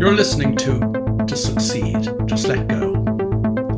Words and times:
You're 0.00 0.14
listening 0.14 0.56
to 0.56 0.78
To 1.26 1.36
Succeed, 1.36 2.08
Just 2.24 2.48
Let 2.48 2.68
Go, 2.68 2.94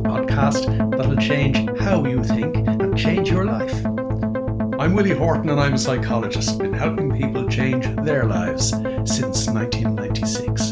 podcast 0.07 0.65
that'll 0.95 1.17
change 1.17 1.57
how 1.81 2.05
you 2.05 2.23
think 2.23 2.55
and 2.65 2.97
change 2.97 3.29
your 3.29 3.43
life. 3.43 3.85
I'm 4.79 4.93
Willie 4.93 5.11
Horton 5.11 5.49
and 5.49 5.59
I'm 5.59 5.73
a 5.73 5.77
psychologist, 5.77 6.59
been 6.59 6.71
helping 6.71 7.13
people 7.13 7.45
change 7.49 7.85
their 8.05 8.23
lives 8.23 8.69
since 8.69 9.47
1996. 9.49 10.71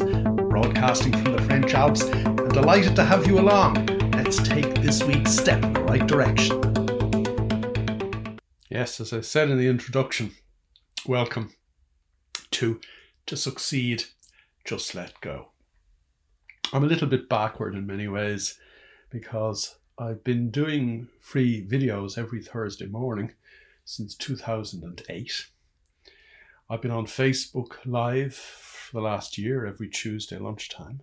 Broadcasting 0.50 1.12
from 1.12 1.34
the 1.34 1.42
French 1.42 1.74
Alps 1.74 2.04
and 2.04 2.50
delighted 2.54 2.96
to 2.96 3.04
have 3.04 3.28
you 3.28 3.38
along. 3.38 3.88
Let's 4.14 4.38
take 4.38 4.76
this 4.76 5.04
week's 5.04 5.34
step 5.34 5.62
in 5.66 5.74
the 5.74 5.82
right 5.82 6.08
direction. 6.08 6.62
Yes, 8.70 9.02
as 9.02 9.12
I 9.12 9.20
said 9.20 9.50
in 9.50 9.58
the 9.58 9.68
introduction, 9.68 10.32
welcome 11.06 11.52
to 12.52 12.80
To 13.26 13.36
Succeed, 13.36 14.06
Just 14.64 14.94
Let 14.94 15.20
Go. 15.22 15.50
I'm 16.72 16.84
a 16.84 16.88
little 16.88 17.08
bit 17.08 17.28
backward 17.28 17.76
in 17.76 17.88
many 17.88 18.08
ways 18.08 18.60
because 19.10 19.76
I've 19.98 20.24
been 20.24 20.52
doing 20.52 21.08
free 21.20 21.68
videos 21.68 22.18
every 22.18 22.44
Thursday 22.44 22.86
morning 22.86 23.34
since 23.84 24.16
2008. 24.16 25.48
I've 26.70 26.82
been 26.82 26.92
on 26.92 27.08
Facebook 27.08 27.78
Live 27.86 28.36
for 28.36 28.98
the 28.98 29.02
last 29.02 29.38
year 29.38 29.66
every 29.66 29.90
Tuesday 29.90 30.38
lunchtime, 30.38 31.02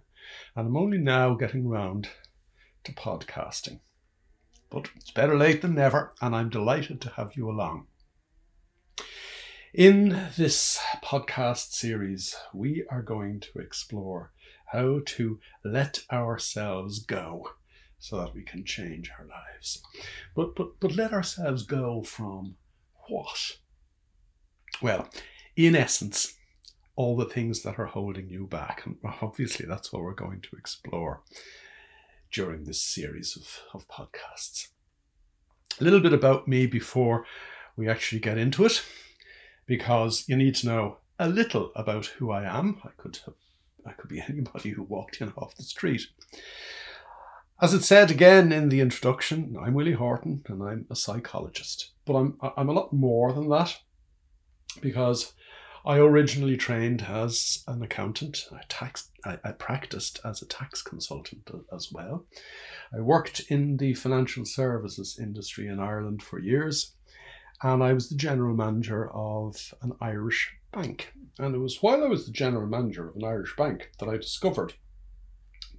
and 0.55 0.67
I'm 0.67 0.77
only 0.77 0.99
now 0.99 1.35
getting 1.35 1.69
round 1.69 2.09
to 2.85 2.93
podcasting. 2.93 3.81
But 4.71 4.89
it's 4.97 5.11
better 5.11 5.37
late 5.37 5.63
than 5.63 5.75
never, 5.75 6.15
and 6.23 6.35
I'm 6.35 6.49
delighted 6.49 7.01
to 7.03 7.11
have 7.11 7.37
you 7.37 7.51
along. 7.51 7.88
In 9.75 10.29
this 10.39 10.81
podcast 11.05 11.73
series, 11.73 12.35
we 12.55 12.87
are 12.89 13.03
going 13.03 13.39
to 13.41 13.59
explore 13.59 14.33
how 14.73 15.01
to 15.05 15.41
let 15.63 16.01
ourselves 16.11 17.01
go 17.01 17.51
so 17.99 18.17
that 18.17 18.35
we 18.35 18.43
can 18.43 18.65
change 18.65 19.11
our 19.19 19.27
lives. 19.27 19.83
But, 20.35 20.57
but, 20.57 20.81
but 20.81 20.97
let 20.97 21.13
ourselves 21.13 21.65
go 21.65 22.03
from 22.03 22.57
what? 23.09 23.59
Well, 24.81 25.11
in 25.55 25.77
essence, 25.77 26.35
all 26.97 27.15
the 27.15 27.27
things 27.27 27.63
that 27.63 27.79
are 27.79 27.87
holding 27.87 28.31
you 28.31 28.47
back. 28.47 28.87
And 28.87 28.97
obviously, 29.21 29.67
that's 29.67 29.93
what 29.93 30.03
we're 30.03 30.15
going 30.15 30.41
to 30.41 30.57
explore 30.57 31.21
during 32.33 32.65
this 32.65 32.81
series 32.81 33.37
of, 33.37 33.61
of 33.75 33.87
podcasts. 33.87 34.69
A 35.79 35.85
little 35.85 36.01
bit 36.01 36.15
about 36.15 36.49
me 36.49 36.67
before 36.67 37.27
we 37.77 37.87
actually 37.87 38.21
get 38.21 38.39
into 38.39 38.65
it, 38.65 38.83
because 39.69 40.25
you 40.27 40.37
need 40.37 40.57
to 40.57 40.67
know 40.67 40.97
a 41.21 41.29
little 41.29 41.71
about 41.77 42.07
who 42.07 42.33
I 42.33 42.43
am. 42.43 42.81
I 42.83 42.89
could 42.97 43.21
have 43.27 43.35
I 43.87 43.93
could 43.93 44.11
be 44.11 44.21
anybody 44.29 44.71
who 44.71 44.83
walked 44.83 45.21
in 45.21 45.33
off 45.37 45.57
the 45.57 45.63
street. 45.63 46.03
As 47.63 47.75
it 47.75 47.85
said 47.85 48.11
again 48.11 48.51
in 48.51 48.69
the 48.69 48.81
introduction, 48.81 49.57
I'm 49.61 49.75
Willie 49.75 49.93
Horton 49.93 50.43
and 50.49 50.63
I'm 50.63 50.87
a 50.91 50.97
psychologist. 50.97 51.93
But 52.05 52.15
I'm 52.15 52.39
I'm 52.57 52.69
a 52.69 52.73
lot 52.73 52.93
more 52.93 53.33
than 53.33 53.49
that 53.51 53.77
because 54.81 55.33
I 55.85 55.99
originally 55.99 56.57
trained 56.57 57.03
as 57.03 57.63
an 57.69 57.83
accountant. 57.83 58.47
I 58.53 58.63
tax 58.69 59.11
I, 59.25 59.39
I 59.45 59.53
practiced 59.53 60.21
as 60.25 60.41
a 60.41 60.47
tax 60.47 60.83
consultant 60.83 61.51
as 61.73 61.93
well. 61.93 62.27
I 62.93 63.01
worked 63.01 63.41
in 63.49 63.77
the 63.77 63.95
financial 63.95 64.45
services 64.45 65.19
industry 65.21 65.67
in 65.67 65.79
Ireland 65.79 66.23
for 66.23 66.39
years, 66.39 66.95
and 67.63 67.83
I 67.83 67.93
was 67.93 68.09
the 68.09 68.17
general 68.17 68.55
manager 68.55 69.11
of 69.11 69.75
an 69.83 69.93
Irish 70.01 70.55
bank. 70.73 71.13
And 71.39 71.55
it 71.55 71.59
was 71.59 71.83
while 71.83 72.05
I 72.05 72.09
was 72.09 72.27
the 72.27 72.33
general 72.33 72.67
manager 72.67 73.09
of 73.09 73.17
an 73.17 73.25
Irish 73.25 73.57
bank 73.57 73.91
that 73.99 74.09
I 74.09 74.17
discovered 74.17 74.75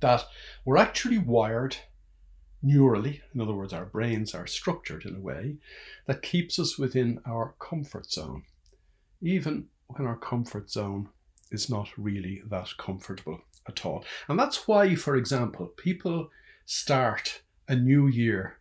that 0.01 0.25
we're 0.65 0.77
actually 0.77 1.17
wired 1.17 1.77
neurally, 2.63 3.21
in 3.33 3.41
other 3.41 3.53
words, 3.53 3.73
our 3.73 3.85
brains 3.85 4.33
are 4.35 4.47
structured 4.47 5.05
in 5.05 5.15
a 5.15 5.21
way 5.21 5.57
that 6.05 6.21
keeps 6.21 6.59
us 6.59 6.77
within 6.77 7.21
our 7.25 7.55
comfort 7.59 8.11
zone, 8.11 8.43
even 9.21 9.67
when 9.87 10.07
our 10.07 10.17
comfort 10.17 10.69
zone 10.69 11.09
is 11.51 11.69
not 11.69 11.89
really 11.97 12.41
that 12.49 12.69
comfortable 12.77 13.41
at 13.67 13.85
all. 13.85 14.03
And 14.27 14.37
that's 14.37 14.67
why, 14.67 14.95
for 14.95 15.15
example, 15.15 15.67
people 15.77 16.29
start 16.65 17.41
a 17.67 17.75
new 17.75 18.07
year 18.07 18.58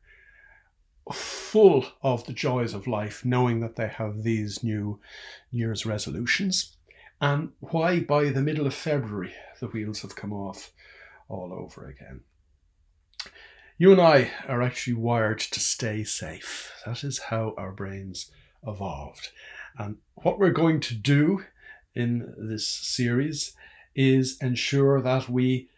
full 1.12 1.86
of 2.02 2.26
the 2.26 2.32
joys 2.32 2.74
of 2.74 2.86
life, 2.86 3.24
knowing 3.24 3.60
that 3.60 3.76
they 3.76 3.88
have 3.88 4.22
these 4.22 4.62
new 4.62 5.00
year's 5.50 5.86
resolutions, 5.86 6.76
and 7.20 7.50
why 7.60 8.00
by 8.00 8.30
the 8.30 8.42
middle 8.42 8.66
of 8.66 8.74
February 8.74 9.32
the 9.60 9.68
wheels 9.68 10.02
have 10.02 10.16
come 10.16 10.32
off 10.32 10.72
all 11.28 11.52
over 11.52 11.88
again. 11.88 12.20
You 13.76 13.92
and 13.92 14.00
I 14.00 14.32
are 14.48 14.62
actually 14.62 14.94
wired 14.94 15.38
to 15.38 15.60
stay 15.60 16.02
safe. 16.02 16.72
That 16.84 17.04
is 17.04 17.18
how 17.18 17.54
our 17.56 17.70
brains 17.70 18.30
evolved. 18.66 19.30
And 19.78 19.98
what 20.16 20.38
we're 20.38 20.50
going 20.50 20.80
to 20.80 20.94
do 20.94 21.44
in 21.94 22.34
this 22.36 22.66
series 22.66 23.54
is 23.94 24.36
ensure 24.40 25.00
that 25.00 25.28
we 25.28 25.68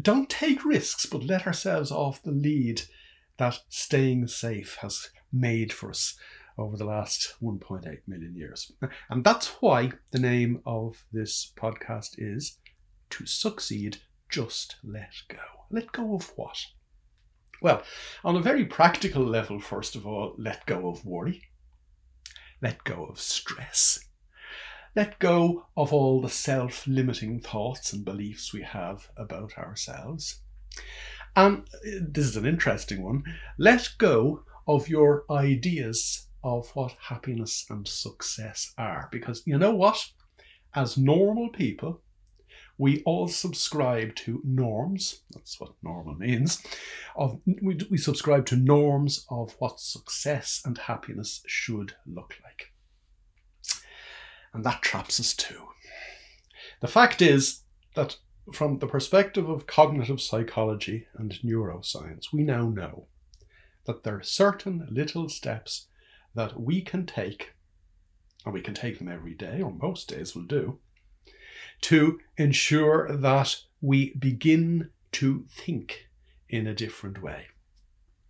don't 0.00 0.30
take 0.30 0.64
risks 0.64 1.06
but 1.06 1.24
let 1.24 1.46
ourselves 1.46 1.90
off 1.90 2.22
the 2.22 2.30
lead 2.30 2.82
that 3.38 3.60
staying 3.68 4.26
safe 4.26 4.76
has 4.82 5.10
made 5.32 5.72
for 5.72 5.90
us 5.90 6.18
over 6.58 6.76
the 6.76 6.84
last 6.84 7.34
1.8 7.42 7.98
million 8.06 8.34
years. 8.34 8.72
And 9.08 9.24
that's 9.24 9.48
why 9.60 9.92
the 10.10 10.18
name 10.18 10.60
of 10.66 11.04
this 11.12 11.52
podcast 11.56 12.16
is 12.18 12.58
To 13.10 13.26
Succeed, 13.26 13.98
Just 14.28 14.76
Let 14.82 15.12
Go. 15.28 15.38
Let 15.70 15.92
go 15.92 16.14
of 16.14 16.32
what? 16.36 16.58
Well, 17.62 17.82
on 18.24 18.36
a 18.36 18.42
very 18.42 18.64
practical 18.64 19.22
level, 19.22 19.60
first 19.60 19.96
of 19.96 20.06
all, 20.06 20.34
let 20.36 20.66
go 20.66 20.88
of 20.88 21.04
worry, 21.04 21.42
let 22.60 22.84
go 22.84 23.06
of 23.06 23.20
stress, 23.20 24.04
let 24.94 25.18
go 25.18 25.66
of 25.76 25.92
all 25.92 26.20
the 26.20 26.28
self 26.28 26.86
limiting 26.86 27.40
thoughts 27.40 27.92
and 27.92 28.04
beliefs 28.04 28.52
we 28.52 28.62
have 28.62 29.10
about 29.16 29.58
ourselves. 29.58 30.40
And 31.36 31.58
uh, 31.58 32.00
this 32.00 32.26
is 32.26 32.36
an 32.36 32.46
interesting 32.46 33.02
one. 33.02 33.22
Let 33.58 33.90
go 33.98 34.44
of 34.66 34.88
your 34.88 35.24
ideas 35.30 36.26
of 36.44 36.70
what 36.74 36.94
happiness 37.00 37.66
and 37.70 37.86
success 37.86 38.72
are. 38.78 39.08
Because 39.10 39.42
you 39.46 39.58
know 39.58 39.74
what? 39.74 40.04
As 40.74 40.96
normal 40.96 41.48
people, 41.48 42.02
we 42.76 43.02
all 43.04 43.26
subscribe 43.26 44.14
to 44.14 44.40
norms. 44.44 45.22
That's 45.32 45.58
what 45.60 45.72
normal 45.82 46.14
means. 46.14 46.62
Of 47.16 47.40
we, 47.44 47.78
we 47.90 47.98
subscribe 47.98 48.46
to 48.46 48.56
norms 48.56 49.26
of 49.30 49.56
what 49.58 49.80
success 49.80 50.62
and 50.64 50.78
happiness 50.78 51.42
should 51.46 51.94
look 52.06 52.34
like. 52.44 52.72
And 54.54 54.64
that 54.64 54.82
traps 54.82 55.18
us 55.18 55.34
too. 55.34 55.68
The 56.80 56.88
fact 56.88 57.20
is 57.20 57.62
that 57.96 58.16
from 58.52 58.78
the 58.78 58.86
perspective 58.86 59.48
of 59.48 59.66
cognitive 59.66 60.20
psychology 60.20 61.06
and 61.16 61.32
neuroscience, 61.44 62.32
we 62.32 62.42
now 62.42 62.68
know 62.68 63.06
that 63.84 64.04
there 64.04 64.16
are 64.16 64.22
certain 64.22 64.86
little 64.90 65.28
steps 65.28 65.86
that 66.34 66.60
we 66.60 66.80
can 66.80 67.06
take, 67.06 67.54
and 68.44 68.54
we 68.54 68.60
can 68.60 68.74
take 68.74 68.98
them 68.98 69.08
every 69.08 69.34
day, 69.34 69.60
or 69.60 69.72
most 69.72 70.08
days 70.08 70.34
will 70.34 70.44
do, 70.44 70.78
to 71.80 72.18
ensure 72.36 73.16
that 73.16 73.56
we 73.80 74.14
begin 74.14 74.90
to 75.12 75.44
think 75.48 76.08
in 76.48 76.66
a 76.66 76.74
different 76.74 77.22
way. 77.22 77.46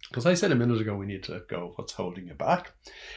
Because 0.09 0.27
I 0.27 0.34
said 0.34 0.53
a 0.53 0.57
minute 0.57 0.81
ago, 0.81 0.97
we 0.97 1.07
need 1.07 1.23
to 1.25 1.33
let 1.33 1.49
go 1.49 1.69
of 1.69 1.73
what's 1.77 1.93
holding 1.93 2.28
you 2.28 2.34
back. 2.34 2.73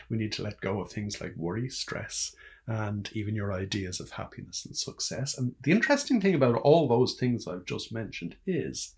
We 0.09 0.17
need 0.17 0.34
to 0.34 0.44
let 0.44 0.59
go 0.61 0.81
of 0.81 0.91
things 0.91 1.22
like 1.22 1.35
worry, 1.38 1.69
stress, 1.69 2.35
and 2.67 3.09
even 3.13 3.35
your 3.35 3.53
ideas 3.53 3.99
of 3.99 4.11
happiness 4.11 4.66
and 4.66 4.77
success. 4.77 5.38
And 5.38 5.53
the 5.63 5.72
interesting 5.72 6.22
thing 6.22 6.35
about 6.35 6.55
all 6.57 6.88
those 6.88 7.16
things 7.16 7.47
I've 7.47 7.66
just 7.66 7.91
mentioned 7.91 8.35
is 8.46 8.96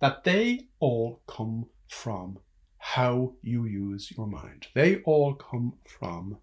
that 0.00 0.24
they 0.24 0.68
all 0.80 1.22
come 1.26 1.66
from 1.88 2.38
how 2.78 3.34
you 3.42 3.64
use 3.64 4.12
your 4.16 4.26
mind. 4.26 4.66
They 4.74 4.96
all 5.02 5.34
come 5.34 5.74
from 5.86 6.38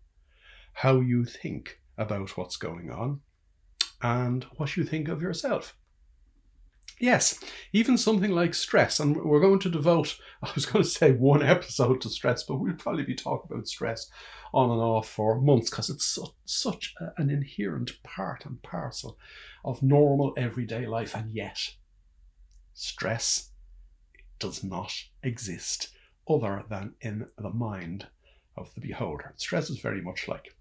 how 0.74 1.01
you 1.01 1.25
think 1.25 1.80
about 1.98 2.38
what's 2.38 2.56
going 2.56 2.89
on 2.89 3.19
and 4.01 4.45
what 4.56 4.77
you 4.77 4.86
think 4.86 5.10
of 5.10 5.21
yourself. 5.21 5.75
Yes, 7.00 7.40
even 7.72 7.98
something 7.98 8.31
like 8.31 8.54
stress, 8.54 9.00
and 9.00 9.16
we're 9.16 9.40
going 9.40 9.60
to 9.60 9.69
devote, 9.69 10.19
I 10.44 10.51
was 10.54 10.66
going 10.66 10.84
to 10.84 10.90
say 10.90 11.13
one 11.13 11.42
episode 11.42 12.01
to 12.01 12.10
stress, 12.10 12.44
but 12.44 12.57
we'll 12.57 12.74
probably 12.74 13.04
be 13.04 13.16
talking 13.16 13.50
about 13.50 13.68
stress 13.68 14.10
on 14.54 14.69
and 14.69 14.81
off 14.81 15.07
for 15.07 15.40
months 15.40 15.69
because 15.69 15.90
it's 15.90 16.19
such 16.46 16.94
a, 17.00 17.13
an 17.22 17.30
inherent 17.30 18.04
part 18.04 18.46
and 18.46 18.62
parcel 18.62 19.18
of 19.63 19.81
normal 19.81 20.34
everyday 20.38 20.86
life. 20.86 21.16
And 21.16 21.31
yet, 21.31 21.75
stress 22.74 23.52
does 24.40 24.63
not 24.63 24.94
exist 25.24 25.90
other 26.28 26.63
than 26.69 26.95
in 27.02 27.28
the 27.38 27.52
mind 27.52 28.07
of 28.57 28.74
the 28.74 28.81
beholder. 28.81 29.34
Stress 29.38 29.69
is 29.69 29.80
very 29.80 30.02
much 30.02 30.28
like 30.28 30.54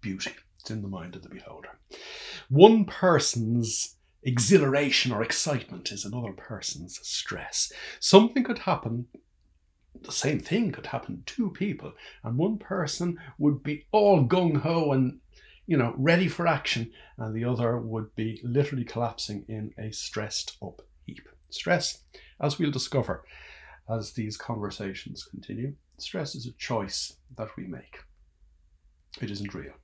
beauty, 0.00 0.32
it's 0.58 0.70
in 0.70 0.82
the 0.82 0.88
mind 0.88 1.14
of 1.14 1.22
the 1.22 1.28
beholder. 1.28 1.78
One 2.48 2.84
person's 2.84 3.98
exhilaration 4.22 5.12
or 5.12 5.22
excitement 5.22 5.90
is 5.92 6.04
another 6.04 6.32
person's 6.32 6.98
stress. 7.02 7.72
Something 8.00 8.44
could 8.44 8.60
happen, 8.60 9.06
the 10.00 10.12
same 10.12 10.40
thing 10.40 10.72
could 10.72 10.86
happen 10.86 11.22
to 11.26 11.50
people, 11.50 11.92
and 12.22 12.36
one 12.36 12.58
person 12.58 13.18
would 13.38 13.62
be 13.62 13.86
all 13.92 14.24
gung 14.24 14.60
ho 14.60 14.92
and 14.92 15.20
you 15.66 15.76
know, 15.76 15.94
ready 15.96 16.28
for 16.28 16.46
action, 16.46 16.90
and 17.18 17.34
the 17.34 17.44
other 17.44 17.78
would 17.78 18.14
be 18.16 18.40
literally 18.42 18.84
collapsing 18.84 19.44
in 19.48 19.72
a 19.78 19.92
stressed 19.92 20.56
up 20.62 20.82
heap. 21.06 21.28
Stress, 21.50 22.02
as 22.40 22.58
we'll 22.58 22.70
discover 22.70 23.24
as 23.88 24.12
these 24.12 24.36
conversations 24.36 25.24
continue, 25.24 25.74
stress 25.98 26.34
is 26.34 26.46
a 26.46 26.52
choice 26.52 27.16
that 27.36 27.48
we 27.56 27.66
make. 27.66 27.98
It 29.20 29.30
isn't 29.30 29.54
real. 29.54 29.74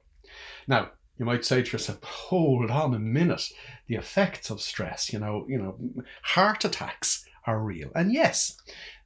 Now, 0.67 0.91
you 1.19 1.25
might 1.25 1.45
say 1.45 1.63
to 1.63 1.73
yourself, 1.73 2.03
hold 2.03 2.71
on 2.71 2.95
a 2.95 2.99
minute. 2.99 3.51
The 3.89 3.97
effects 3.97 4.51
of 4.51 4.61
stress, 4.61 5.13
you 5.13 5.19
know, 5.19 5.45
you 5.49 5.59
know, 5.59 5.77
heart 6.23 6.65
attacks 6.65 7.27
are 7.45 7.61
real. 7.61 7.91
And 7.95 8.13
yes, 8.13 8.57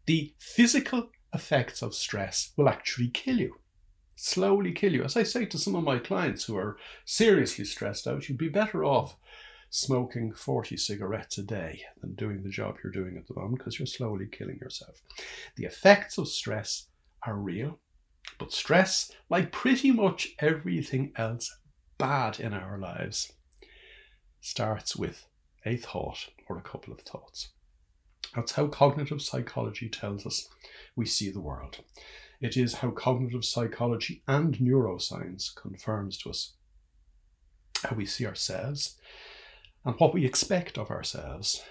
the 0.06 0.34
physical 0.38 1.10
effects 1.34 1.82
of 1.82 1.94
stress 1.94 2.52
will 2.56 2.68
actually 2.68 3.08
kill 3.08 3.38
you. 3.38 3.56
Slowly 4.14 4.72
kill 4.72 4.92
you. 4.92 5.04
As 5.04 5.16
I 5.16 5.22
say 5.22 5.46
to 5.46 5.58
some 5.58 5.74
of 5.74 5.84
my 5.84 5.98
clients 5.98 6.44
who 6.44 6.56
are 6.56 6.76
seriously 7.04 7.64
stressed 7.64 8.06
out, 8.06 8.28
you'd 8.28 8.38
be 8.38 8.48
better 8.48 8.84
off 8.84 9.16
smoking 9.70 10.34
40 10.34 10.76
cigarettes 10.76 11.38
a 11.38 11.42
day 11.42 11.82
than 12.02 12.14
doing 12.14 12.42
the 12.42 12.50
job 12.50 12.76
you're 12.84 12.92
doing 12.92 13.16
at 13.16 13.26
the 13.26 13.34
moment 13.34 13.58
because 13.58 13.78
you're 13.78 13.86
slowly 13.86 14.26
killing 14.30 14.58
yourself. 14.58 15.00
The 15.56 15.64
effects 15.64 16.18
of 16.18 16.28
stress 16.28 16.88
are 17.26 17.36
real, 17.36 17.78
but 18.38 18.52
stress, 18.52 19.10
like 19.30 19.50
pretty 19.50 19.90
much 19.90 20.34
everything 20.40 21.12
else 21.16 21.50
bad 22.02 22.40
in 22.40 22.52
our 22.52 22.78
lives, 22.78 23.32
starts 24.40 24.96
with 24.96 25.24
a 25.64 25.76
thought 25.76 26.30
or 26.48 26.58
a 26.58 26.62
couple 26.62 26.92
of 26.92 27.00
thoughts. 27.02 27.50
That's 28.34 28.50
how 28.50 28.66
cognitive 28.66 29.22
psychology 29.22 29.88
tells 29.88 30.26
us 30.26 30.48
we 30.96 31.06
see 31.06 31.30
the 31.30 31.40
world. 31.40 31.78
It 32.40 32.56
is 32.56 32.74
how 32.74 32.90
cognitive 32.90 33.44
psychology 33.44 34.24
and 34.26 34.56
neuroscience 34.56 35.54
confirms 35.54 36.18
to 36.18 36.30
us 36.30 36.54
how 37.84 37.94
we 37.94 38.04
see 38.04 38.26
ourselves 38.26 38.96
and 39.84 39.94
what 39.98 40.12
we 40.12 40.26
expect 40.26 40.78
of 40.78 40.90
ourselves, 40.90 41.62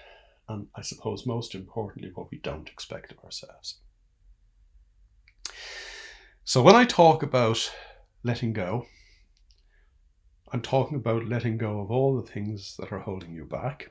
and 0.48 0.66
I 0.74 0.80
suppose 0.80 1.26
most 1.26 1.54
importantly, 1.54 2.10
what 2.14 2.30
we 2.30 2.38
don't 2.38 2.70
expect 2.70 3.12
of 3.12 3.22
ourselves. 3.22 3.80
So, 6.44 6.62
when 6.62 6.74
I 6.74 6.86
talk 6.86 7.22
about 7.22 7.70
letting 8.24 8.54
go, 8.54 8.86
I'm 10.52 10.62
talking 10.62 10.96
about 10.96 11.26
letting 11.26 11.56
go 11.56 11.80
of 11.80 11.90
all 11.90 12.20
the 12.20 12.30
things 12.30 12.76
that 12.78 12.92
are 12.92 13.00
holding 13.00 13.32
you 13.32 13.44
back. 13.44 13.90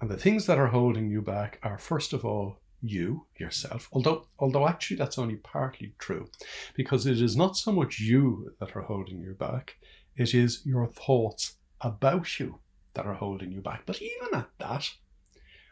And 0.00 0.10
the 0.10 0.16
things 0.16 0.46
that 0.46 0.58
are 0.58 0.68
holding 0.68 1.10
you 1.10 1.20
back 1.20 1.58
are, 1.62 1.78
first 1.78 2.12
of 2.12 2.24
all, 2.24 2.60
you 2.80 3.26
yourself 3.36 3.88
although 3.90 4.24
although 4.38 4.68
actually 4.68 4.96
that's 4.96 5.18
only 5.18 5.34
partly 5.34 5.92
true 5.98 6.30
because 6.76 7.06
it 7.06 7.20
is 7.20 7.36
not 7.36 7.56
so 7.56 7.72
much 7.72 7.98
you 7.98 8.54
that 8.60 8.76
are 8.76 8.82
holding 8.82 9.20
you 9.20 9.34
back 9.34 9.74
it 10.18 10.34
is 10.34 10.66
your 10.66 10.86
thoughts 10.86 11.54
about 11.80 12.38
you 12.40 12.58
that 12.94 13.06
are 13.06 13.14
holding 13.14 13.52
you 13.52 13.60
back. 13.60 13.82
But 13.86 14.02
even 14.02 14.34
at 14.34 14.50
that, 14.58 14.90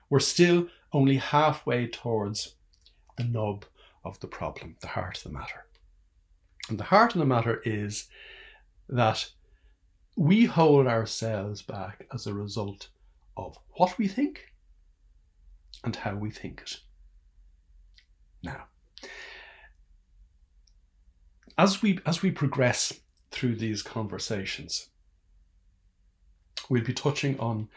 we're 0.08 0.20
still 0.20 0.68
only 0.92 1.16
halfway 1.16 1.88
towards 1.88 2.54
the 3.16 3.24
nub 3.24 3.64
of 4.04 4.20
the 4.20 4.28
problem, 4.28 4.76
the 4.80 4.88
heart 4.88 5.18
of 5.18 5.24
the 5.24 5.30
matter. 5.30 5.66
And 6.68 6.78
the 6.78 6.84
heart 6.84 7.14
of 7.14 7.18
the 7.18 7.26
matter 7.26 7.60
is 7.64 8.06
that 8.88 9.28
we 10.16 10.44
hold 10.44 10.86
ourselves 10.86 11.62
back 11.62 12.06
as 12.12 12.26
a 12.26 12.34
result 12.34 12.88
of 13.36 13.58
what 13.72 13.98
we 13.98 14.08
think 14.08 14.52
and 15.84 15.94
how 15.96 16.14
we 16.14 16.30
think 16.30 16.62
it. 16.62 16.76
Now, 18.42 18.64
as 21.58 21.82
we 21.82 21.98
as 22.06 22.22
we 22.22 22.30
progress 22.30 22.92
through 23.30 23.56
these 23.56 23.82
conversations, 23.82 24.88
We'll 26.68 26.82
be 26.82 26.92
touching 26.92 27.38
on 27.38 27.68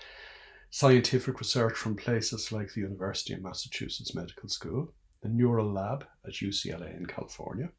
scientific 0.72 1.40
research 1.40 1.76
from 1.76 1.96
places 1.96 2.52
like 2.52 2.74
the 2.74 2.82
University 2.82 3.34
of 3.34 3.42
Massachusetts 3.42 4.16
Medical 4.16 4.50
School, 4.50 4.94
the 5.22 5.30
Neural 5.30 5.72
Lab 5.72 6.06
at 6.26 6.34
UCLA 6.34 6.98
in 6.98 7.06
California, 7.06 7.70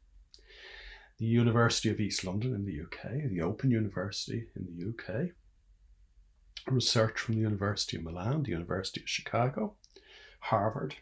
the 1.21 1.27
University 1.27 1.87
of 1.87 1.99
East 1.99 2.25
London 2.25 2.55
in 2.55 2.65
the 2.65 2.81
UK, 2.81 3.29
the 3.29 3.41
Open 3.41 3.69
University 3.69 4.47
in 4.55 4.65
the 4.65 4.89
UK, 4.89 5.29
research 6.67 7.19
from 7.19 7.35
the 7.35 7.41
University 7.41 7.95
of 7.95 8.03
Milan, 8.03 8.41
the 8.41 8.49
University 8.49 9.01
of 9.01 9.07
Chicago, 9.07 9.75
Harvard, 10.39 10.95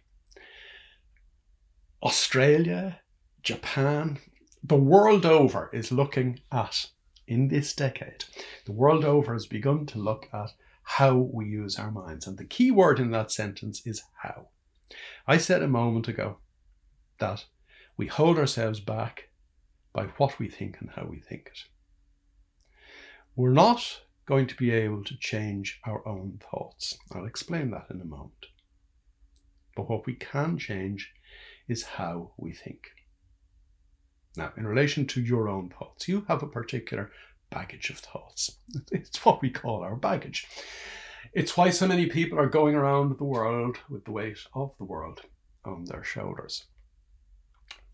Australia, 2.03 2.99
Japan, 3.43 4.19
the 4.61 4.75
world 4.75 5.25
over 5.25 5.69
is 5.71 5.89
looking 5.89 6.41
at 6.51 6.89
in 7.25 7.47
this 7.47 7.73
decade, 7.73 8.25
the 8.65 8.73
world 8.73 9.05
over 9.05 9.31
has 9.31 9.45
begun 9.45 9.85
to 9.85 9.99
look 9.99 10.27
at 10.33 10.51
how 10.83 11.15
we 11.15 11.45
use 11.45 11.79
our 11.79 11.91
minds. 11.91 12.27
And 12.27 12.37
the 12.37 12.43
key 12.43 12.71
word 12.71 12.99
in 12.99 13.11
that 13.11 13.31
sentence 13.31 13.81
is 13.85 14.03
how. 14.21 14.49
I 15.25 15.37
said 15.37 15.63
a 15.63 15.67
moment 15.69 16.09
ago 16.09 16.39
that 17.19 17.45
we 17.95 18.07
hold 18.07 18.37
ourselves 18.37 18.81
back 18.81 19.28
by 19.93 20.05
what 20.17 20.39
we 20.39 20.47
think 20.49 20.77
and 20.79 20.89
how 20.91 21.05
we 21.05 21.19
think 21.19 21.47
it. 21.47 21.59
We're 23.35 23.51
not 23.51 24.01
going 24.25 24.47
to 24.47 24.55
be 24.55 24.71
able 24.71 25.03
to 25.03 25.17
change 25.17 25.79
our 25.85 26.07
own 26.07 26.39
thoughts. 26.51 26.97
I'll 27.11 27.25
explain 27.25 27.71
that 27.71 27.87
in 27.89 28.01
a 28.01 28.05
moment. 28.05 28.45
But 29.75 29.89
what 29.89 30.05
we 30.05 30.13
can 30.13 30.57
change 30.57 31.11
is 31.67 31.83
how 31.83 32.31
we 32.37 32.53
think. 32.53 32.91
Now, 34.35 34.51
in 34.57 34.67
relation 34.67 35.07
to 35.07 35.21
your 35.21 35.49
own 35.49 35.69
thoughts, 35.69 36.07
you 36.07 36.25
have 36.27 36.43
a 36.43 36.47
particular 36.47 37.11
baggage 37.49 37.89
of 37.89 37.97
thoughts. 37.97 38.51
It's 38.91 39.23
what 39.25 39.41
we 39.41 39.49
call 39.49 39.83
our 39.83 39.95
baggage. 39.95 40.47
It's 41.33 41.57
why 41.57 41.69
so 41.69 41.87
many 41.87 42.07
people 42.07 42.39
are 42.39 42.49
going 42.49 42.75
around 42.75 43.17
the 43.17 43.23
world 43.23 43.77
with 43.89 44.05
the 44.05 44.11
weight 44.11 44.39
of 44.53 44.75
the 44.77 44.85
world 44.85 45.21
on 45.65 45.85
their 45.85 46.03
shoulders. 46.03 46.65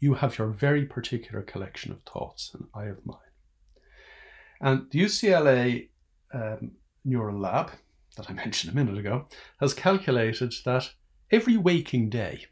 You 0.06 0.13
have 0.13 0.38
your 0.38 0.50
very 0.50 0.86
particular 0.86 1.42
collection 1.42 1.92
of 1.92 2.04
thoughts, 2.04 2.52
and 2.54 2.68
I 2.75 2.84
have 2.84 3.04
mine. 3.06 3.18
And 4.62 4.86
the 4.92 5.00
UCLA 5.00 5.90
um, 6.31 6.74
Neural 7.04 7.40
Lab, 7.40 7.72
that 8.16 8.30
I 8.30 8.34
mentioned 8.44 8.71
a 8.71 8.76
minute 8.76 9.00
ago, 9.00 9.26
has 9.59 9.74
calculated 9.74 10.54
that 10.64 10.92
every 11.31 11.57
waking 11.57 12.12
day, 12.12 12.45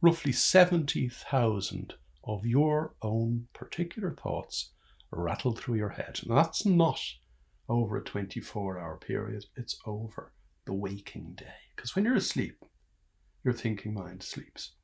roughly 0.00 0.30
70,000 0.30 1.94
of 2.22 2.46
your 2.46 2.94
own 3.02 3.48
particular 3.52 4.12
thoughts 4.12 4.70
rattle 5.10 5.50
through 5.50 5.78
your 5.78 5.88
head. 5.88 6.20
And 6.22 6.36
that's 6.36 6.64
not 6.64 7.00
over 7.68 7.96
a 7.96 8.04
24 8.04 8.78
hour 8.78 8.98
period, 8.98 9.46
it's 9.56 9.80
over 9.84 10.32
the 10.64 10.74
waking 10.74 11.34
day. 11.34 11.58
Because 11.74 11.96
when 11.96 12.04
you're 12.04 12.14
asleep, 12.14 12.64
your 13.42 13.52
thinking 13.52 13.92
mind 13.94 14.22
sleeps. 14.22 14.76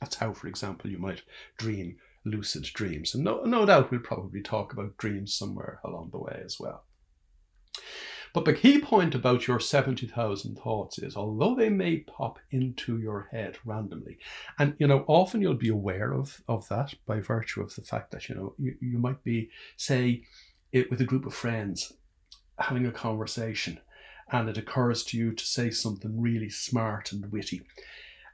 That's 0.00 0.16
how, 0.16 0.32
for 0.32 0.46
example, 0.46 0.90
you 0.90 0.98
might 0.98 1.22
dream 1.56 1.96
lucid 2.24 2.64
dreams. 2.64 3.14
And 3.14 3.24
no, 3.24 3.42
no 3.44 3.66
doubt 3.66 3.90
we'll 3.90 4.00
probably 4.00 4.42
talk 4.42 4.72
about 4.72 4.96
dreams 4.96 5.34
somewhere 5.34 5.80
along 5.84 6.10
the 6.10 6.18
way 6.18 6.40
as 6.44 6.58
well. 6.60 6.84
But 8.34 8.44
the 8.44 8.52
key 8.52 8.78
point 8.78 9.14
about 9.14 9.46
your 9.46 9.58
70,000 9.58 10.56
thoughts 10.56 10.98
is 10.98 11.16
although 11.16 11.54
they 11.54 11.70
may 11.70 11.98
pop 11.98 12.38
into 12.50 12.98
your 12.98 13.28
head 13.32 13.56
randomly, 13.64 14.18
and 14.58 14.74
you 14.78 14.86
know, 14.86 15.04
often 15.08 15.40
you'll 15.40 15.54
be 15.54 15.70
aware 15.70 16.12
of, 16.12 16.42
of 16.46 16.68
that 16.68 16.94
by 17.06 17.20
virtue 17.20 17.62
of 17.62 17.74
the 17.74 17.82
fact 17.82 18.10
that, 18.10 18.28
you 18.28 18.34
know, 18.34 18.54
you, 18.58 18.76
you 18.80 18.98
might 18.98 19.24
be, 19.24 19.50
say, 19.76 20.24
it 20.72 20.90
with 20.90 21.00
a 21.00 21.04
group 21.04 21.24
of 21.24 21.34
friends 21.34 21.94
having 22.58 22.86
a 22.86 22.92
conversation 22.92 23.80
and 24.30 24.48
it 24.48 24.58
occurs 24.58 25.04
to 25.04 25.16
you 25.16 25.32
to 25.32 25.44
say 25.44 25.70
something 25.70 26.20
really 26.20 26.50
smart 26.50 27.12
and 27.12 27.32
witty. 27.32 27.62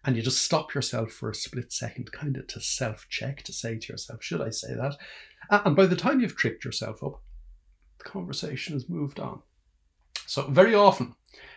And 0.04 0.16
you 0.16 0.23
just 0.23 0.42
stop 0.42 0.75
yourself 0.75 1.12
for 1.12 1.30
a 1.30 1.34
split 1.34 1.73
second, 1.73 2.12
kind 2.12 2.37
of 2.37 2.46
to 2.49 2.61
self 2.61 3.06
check, 3.08 3.42
to 3.44 3.52
say 3.52 3.78
to 3.78 3.92
yourself, 3.92 4.23
should 4.23 4.42
I 4.42 4.50
say 4.50 4.75
that? 4.75 4.96
And 5.50 5.75
by 5.75 5.87
the 5.87 5.96
time 5.96 6.20
you've 6.20 6.37
tricked 6.37 6.64
yourself 6.64 7.02
up, 7.02 7.20
the 7.99 8.04
conversation 8.04 8.75
has 8.75 8.88
moved 8.88 9.18
on. 9.18 9.40
So, 10.26 10.46
very 10.49 10.75
often, 10.75 11.14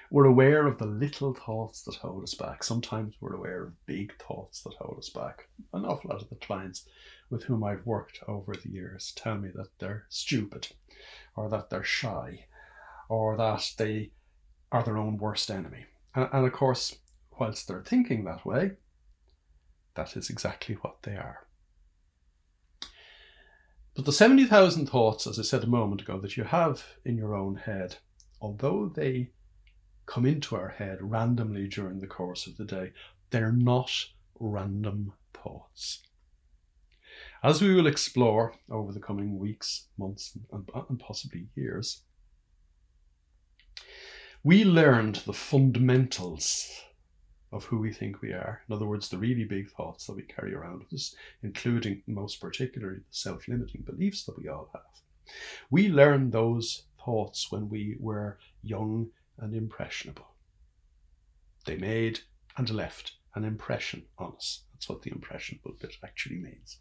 we're 0.10 0.26
aware 0.26 0.66
of 0.66 0.78
the 0.78 0.86
little 0.86 1.34
thoughts 1.34 1.84
that 1.84 1.96
hold 1.96 2.24
us 2.24 2.34
back. 2.34 2.64
Sometimes 2.64 3.16
we're 3.20 3.36
aware 3.36 3.64
of 3.64 3.86
big 3.86 4.14
thoughts 4.22 4.62
that 4.64 4.74
hold 4.80 4.98
us 4.98 5.10
back. 5.10 5.48
An 5.74 5.86
awful 5.86 6.10
lot 6.10 6.22
of 6.22 6.30
the 6.30 6.36
clients 6.36 6.88
with 7.30 7.44
whom 7.44 7.64
I've 7.64 7.86
worked 7.86 8.20
over 8.28 8.54
the 8.54 8.70
years 8.70 9.12
tell 9.16 9.38
me 9.38 9.50
that 9.56 9.68
they're 9.80 10.06
stupid, 10.10 10.70
or 11.36 11.50
that 11.50 11.70
they're 11.70 11.84
shy, 11.84 12.46
or 13.10 13.36
that 13.36 13.72
they 13.78 14.12
are 14.72 14.84
their 14.84 14.98
own 14.98 15.18
worst 15.18 15.52
enemy. 15.52 15.86
And, 16.16 16.30
and 16.32 16.46
of 16.46 16.54
course, 16.54 16.96
whilst 17.40 17.68
they're 17.68 17.84
thinking 17.84 18.24
that 18.26 18.46
way, 18.46 18.72
that 19.96 20.16
is 20.16 20.30
exactly 20.30 20.76
what 20.76 21.04
they 21.04 21.16
are. 21.16 21.48
But 23.96 24.06
the 24.06 24.14
70,000 24.14 24.88
thoughts, 24.88 25.26
as 25.26 25.40
I 25.40 25.42
said 25.42 25.64
a 25.64 25.68
moment 25.68 26.02
ago, 26.02 26.20
that 26.20 26.38
you 26.38 26.44
have 26.44 26.84
in 27.04 27.18
your 27.18 27.36
own 27.36 27.56
head, 27.56 27.98
although 28.40 28.92
they 28.94 29.32
come 30.06 30.26
into 30.26 30.56
our 30.56 30.70
head 30.70 31.00
randomly 31.02 31.68
during 31.68 32.00
the 32.00 32.08
course 32.08 32.46
of 32.46 32.58
the 32.58 32.66
day, 32.66 32.94
they're 33.32 33.52
not 33.52 33.92
random 34.40 35.14
thoughts. 35.34 36.04
As 37.44 37.62
we 37.62 37.74
will 37.74 37.88
explore 37.88 38.54
over 38.70 38.92
the 38.92 39.00
coming 39.00 39.40
weeks, 39.40 39.88
months, 39.98 40.38
and, 40.52 41.00
possibly 41.00 41.48
years, 41.56 42.04
we 44.44 44.64
learned 44.64 45.16
the 45.26 45.34
fundamentals 45.34 46.84
of 47.58 47.66
who 47.66 47.80
we 47.80 47.92
think 47.92 48.22
we 48.22 48.32
are. 48.32 48.62
In 48.70 48.76
other 48.76 48.86
words, 48.86 49.10
the 49.10 49.18
really 49.18 49.44
big 49.44 49.70
thoughts 49.72 50.06
that 50.06 50.16
we 50.16 50.22
carry 50.22 50.54
around 50.54 50.80
with 50.80 50.94
us, 50.94 51.16
including 51.44 52.04
most 52.08 52.40
particularly 52.40 53.00
the 53.00 53.04
self 53.10 53.48
limiting 53.48 53.82
beliefs 53.82 54.24
that 54.24 54.38
we 54.38 54.48
all 54.48 54.70
have. 54.74 55.34
We 55.70 55.90
learn 55.90 56.30
those 56.30 56.84
thoughts 57.04 57.52
when 57.52 57.68
we 57.68 57.98
were 58.00 58.38
young 58.64 59.10
and 59.40 59.54
impressionable. 59.54 60.28
They 61.66 61.78
made 61.78 62.20
and 62.56 62.70
left 62.70 63.14
an 63.36 63.44
impression 63.44 64.04
on 64.18 64.34
us. 64.38 64.64
That's 64.74 64.88
what 64.88 65.02
the 65.02 65.12
impressionable 65.12 65.76
bit 65.82 65.98
actually 66.04 66.38
means. 66.38 66.78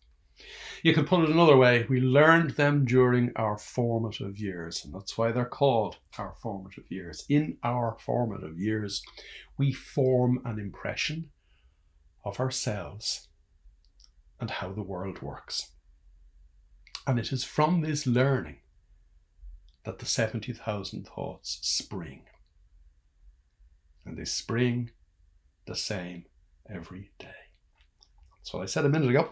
You 0.83 0.93
can 0.93 1.07
put 1.07 1.25
it 1.25 1.31
another 1.31 1.57
way 1.57 1.87
we 1.88 2.00
learned 2.00 2.50
them 2.52 2.85
during 2.85 3.33
our 3.37 3.57
formative 3.57 4.38
years, 4.38 4.85
and 4.85 4.95
that's 4.95 5.16
why 5.16 5.33
they're 5.33 5.45
called 5.45 5.97
our 6.19 6.35
formative 6.43 6.90
years. 6.90 7.25
In 7.28 7.57
our 7.62 7.97
formative 7.99 8.59
years, 8.59 9.02
we 9.57 9.73
form 9.73 10.40
an 10.45 10.59
impression 10.59 11.31
of 12.25 12.40
ourselves 12.40 13.28
and 14.40 14.50
how 14.50 14.73
the 14.73 14.83
world 14.83 15.23
works. 15.23 15.73
And 17.07 17.19
it 17.19 17.33
is 17.33 17.45
from 17.45 17.81
this 17.81 18.07
learning 18.07 18.59
that 19.85 20.00
the 20.00 20.07
70,000 20.07 21.07
thoughts 21.07 21.59
spring. 21.62 22.23
And 24.05 24.19
they 24.19 24.25
spring 24.25 24.90
the 25.66 25.76
same 25.76 26.26
every 26.69 27.11
day. 27.19 27.28
That's 28.37 28.52
what 28.52 28.62
I 28.62 28.66
said 28.66 28.85
a 28.85 28.88
minute 28.88 29.11
ago. 29.11 29.31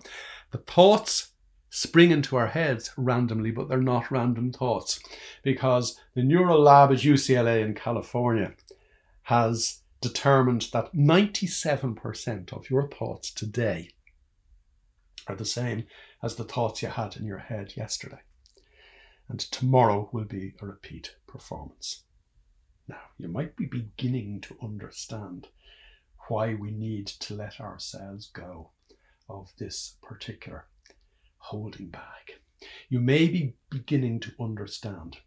The 0.55 0.61
thoughts 0.61 1.33
spring 1.69 2.13
into 2.13 2.37
our 2.37 2.47
heads 2.47 2.93
randomly, 2.97 3.51
but 3.51 3.69
they're 3.69 3.83
not 3.83 4.13
random 4.13 4.53
thoughts 4.53 5.01
because 5.43 6.01
the 6.15 6.23
Neural 6.23 6.61
Lab 6.61 6.93
at 6.93 6.99
UCLA 6.99 7.65
in 7.65 7.75
California 7.75 8.55
has 9.23 9.81
determined 10.01 10.69
that 10.73 10.95
97% 10.95 12.53
of 12.53 12.71
your 12.71 12.89
thoughts 12.89 13.33
today 13.33 13.91
are 15.27 15.35
the 15.35 15.45
same 15.45 15.87
as 16.23 16.37
the 16.37 16.45
thoughts 16.45 16.83
you 16.83 16.89
had 16.89 17.17
in 17.17 17.27
your 17.27 17.39
head 17.39 17.77
yesterday. 17.77 18.23
And 19.29 19.41
tomorrow 19.41 20.09
will 20.13 20.23
be 20.23 20.55
a 20.63 20.67
repeat 20.67 21.17
performance. 21.27 22.05
Now, 22.87 23.03
you 23.19 23.27
might 23.27 23.57
be 23.57 23.67
beginning 23.67 24.41
to 24.43 24.57
understand 24.63 25.49
why 26.29 26.55
we 26.55 26.71
need 26.71 27.09
to 27.09 27.35
let 27.35 27.61
ourselves 27.61 28.29
go 28.29 28.71
of 29.29 29.51
this 29.59 29.97
particular 30.03 30.67
holding 31.39 31.89
back. 31.89 32.41
You 32.89 33.01
may 33.01 33.29
be 33.29 33.55
beginning 33.71 34.21
to 34.21 34.33
understand 34.41 35.19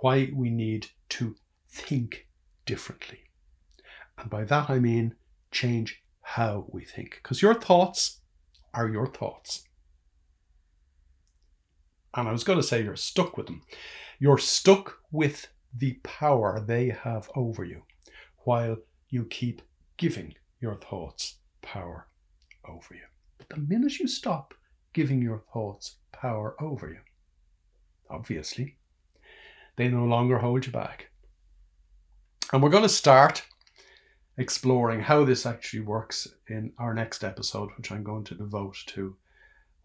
why 0.00 0.30
we 0.34 0.50
need 0.50 0.88
to 1.10 1.36
think 1.68 2.26
differently. 2.66 3.20
And 4.16 4.30
by 4.30 4.44
that 4.44 4.68
I 4.68 4.78
mean 4.78 5.14
change 5.50 6.02
how 6.22 6.66
we 6.70 6.84
think. 6.84 7.20
Because 7.22 7.42
your 7.42 7.54
thoughts 7.54 8.20
are 8.74 8.88
your 8.88 9.06
thoughts. 9.06 9.64
And 12.14 12.28
I 12.28 12.32
was 12.32 12.44
going 12.44 12.58
to 12.58 12.66
say 12.66 12.82
you're 12.82 12.96
stuck 12.96 13.36
with 13.36 13.46
them. 13.46 13.62
You're 14.18 14.38
stuck 14.38 14.98
with 15.12 15.48
the 15.76 16.00
power 16.02 16.60
they 16.60 16.88
have 16.88 17.30
over 17.36 17.64
you 17.64 17.82
while 18.38 18.76
you 19.08 19.24
keep 19.24 19.62
giving 19.96 20.34
your 20.60 20.74
thoughts 20.74 21.36
power 21.62 22.08
over 22.68 22.94
you. 22.94 23.06
But 23.38 23.48
the 23.48 23.60
minute 23.60 23.98
you 23.98 24.06
stop 24.06 24.54
giving 24.92 25.22
your 25.22 25.42
thoughts 25.52 25.96
power 26.12 26.54
over 26.60 26.88
you, 26.88 27.00
obviously, 28.10 28.76
they 29.76 29.88
no 29.88 30.04
longer 30.04 30.38
hold 30.38 30.66
you 30.66 30.72
back. 30.72 31.10
And 32.52 32.62
we're 32.62 32.70
going 32.70 32.82
to 32.82 32.88
start 32.88 33.42
exploring 34.36 35.00
how 35.00 35.24
this 35.24 35.44
actually 35.44 35.80
works 35.80 36.28
in 36.48 36.72
our 36.78 36.94
next 36.94 37.24
episode, 37.24 37.70
which 37.76 37.90
I'm 37.90 38.04
going 38.04 38.24
to 38.24 38.34
devote 38.34 38.76
to 38.86 39.16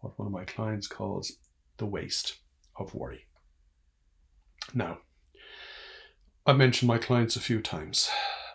what 0.00 0.18
one 0.18 0.26
of 0.26 0.32
my 0.32 0.44
clients 0.44 0.86
calls 0.86 1.32
the 1.76 1.86
waste 1.86 2.38
of 2.76 2.94
worry. 2.94 3.26
Now, 4.72 4.98
I've 6.46 6.56
mentioned 6.56 6.88
my 6.88 6.98
clients 6.98 7.36
a 7.36 7.40
few 7.40 7.60
times. 7.60 8.10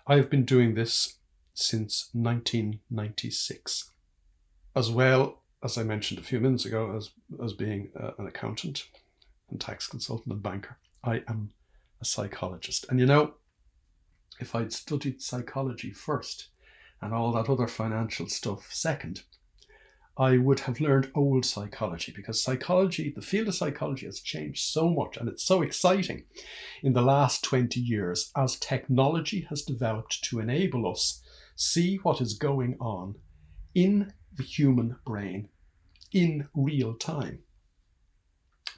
I've 0.07 0.29
been 0.29 0.45
doing 0.45 0.73
this 0.73 1.17
since 1.53 2.09
1996. 2.13 3.91
As 4.75 4.91
well, 4.91 5.41
as 5.63 5.77
I 5.77 5.83
mentioned 5.83 6.19
a 6.19 6.23
few 6.23 6.39
minutes 6.39 6.65
ago, 6.65 6.95
as, 6.95 7.11
as 7.43 7.53
being 7.53 7.89
uh, 7.99 8.11
an 8.17 8.27
accountant 8.27 8.85
and 9.49 9.59
tax 9.59 9.87
consultant 9.87 10.33
and 10.33 10.43
banker, 10.43 10.77
I 11.03 11.23
am 11.27 11.51
a 12.01 12.05
psychologist. 12.05 12.85
And 12.89 12.99
you 12.99 13.05
know, 13.05 13.33
if 14.39 14.55
I'd 14.55 14.71
studied 14.71 15.21
psychology 15.21 15.91
first 15.91 16.49
and 17.01 17.13
all 17.13 17.31
that 17.33 17.49
other 17.49 17.67
financial 17.67 18.27
stuff 18.27 18.71
second, 18.71 19.23
I 20.17 20.37
would 20.37 20.61
have 20.61 20.81
learned 20.81 21.11
old 21.15 21.45
psychology 21.45 22.11
because 22.13 22.43
psychology, 22.43 23.09
the 23.09 23.21
field 23.21 23.47
of 23.47 23.55
psychology 23.55 24.05
has 24.05 24.19
changed 24.19 24.65
so 24.65 24.89
much 24.89 25.15
and 25.15 25.29
it's 25.29 25.43
so 25.45 25.61
exciting 25.61 26.25
in 26.83 26.91
the 26.91 27.01
last 27.01 27.43
20 27.43 27.79
years 27.79 28.31
as 28.35 28.57
technology 28.57 29.47
has 29.49 29.61
developed 29.61 30.21
to 30.25 30.39
enable 30.39 30.91
us 30.91 31.23
see 31.55 31.97
what 32.03 32.19
is 32.19 32.33
going 32.33 32.75
on 32.81 33.15
in 33.73 34.11
the 34.35 34.43
human 34.43 34.97
brain 35.05 35.49
in 36.11 36.47
real 36.53 36.93
time. 36.95 37.39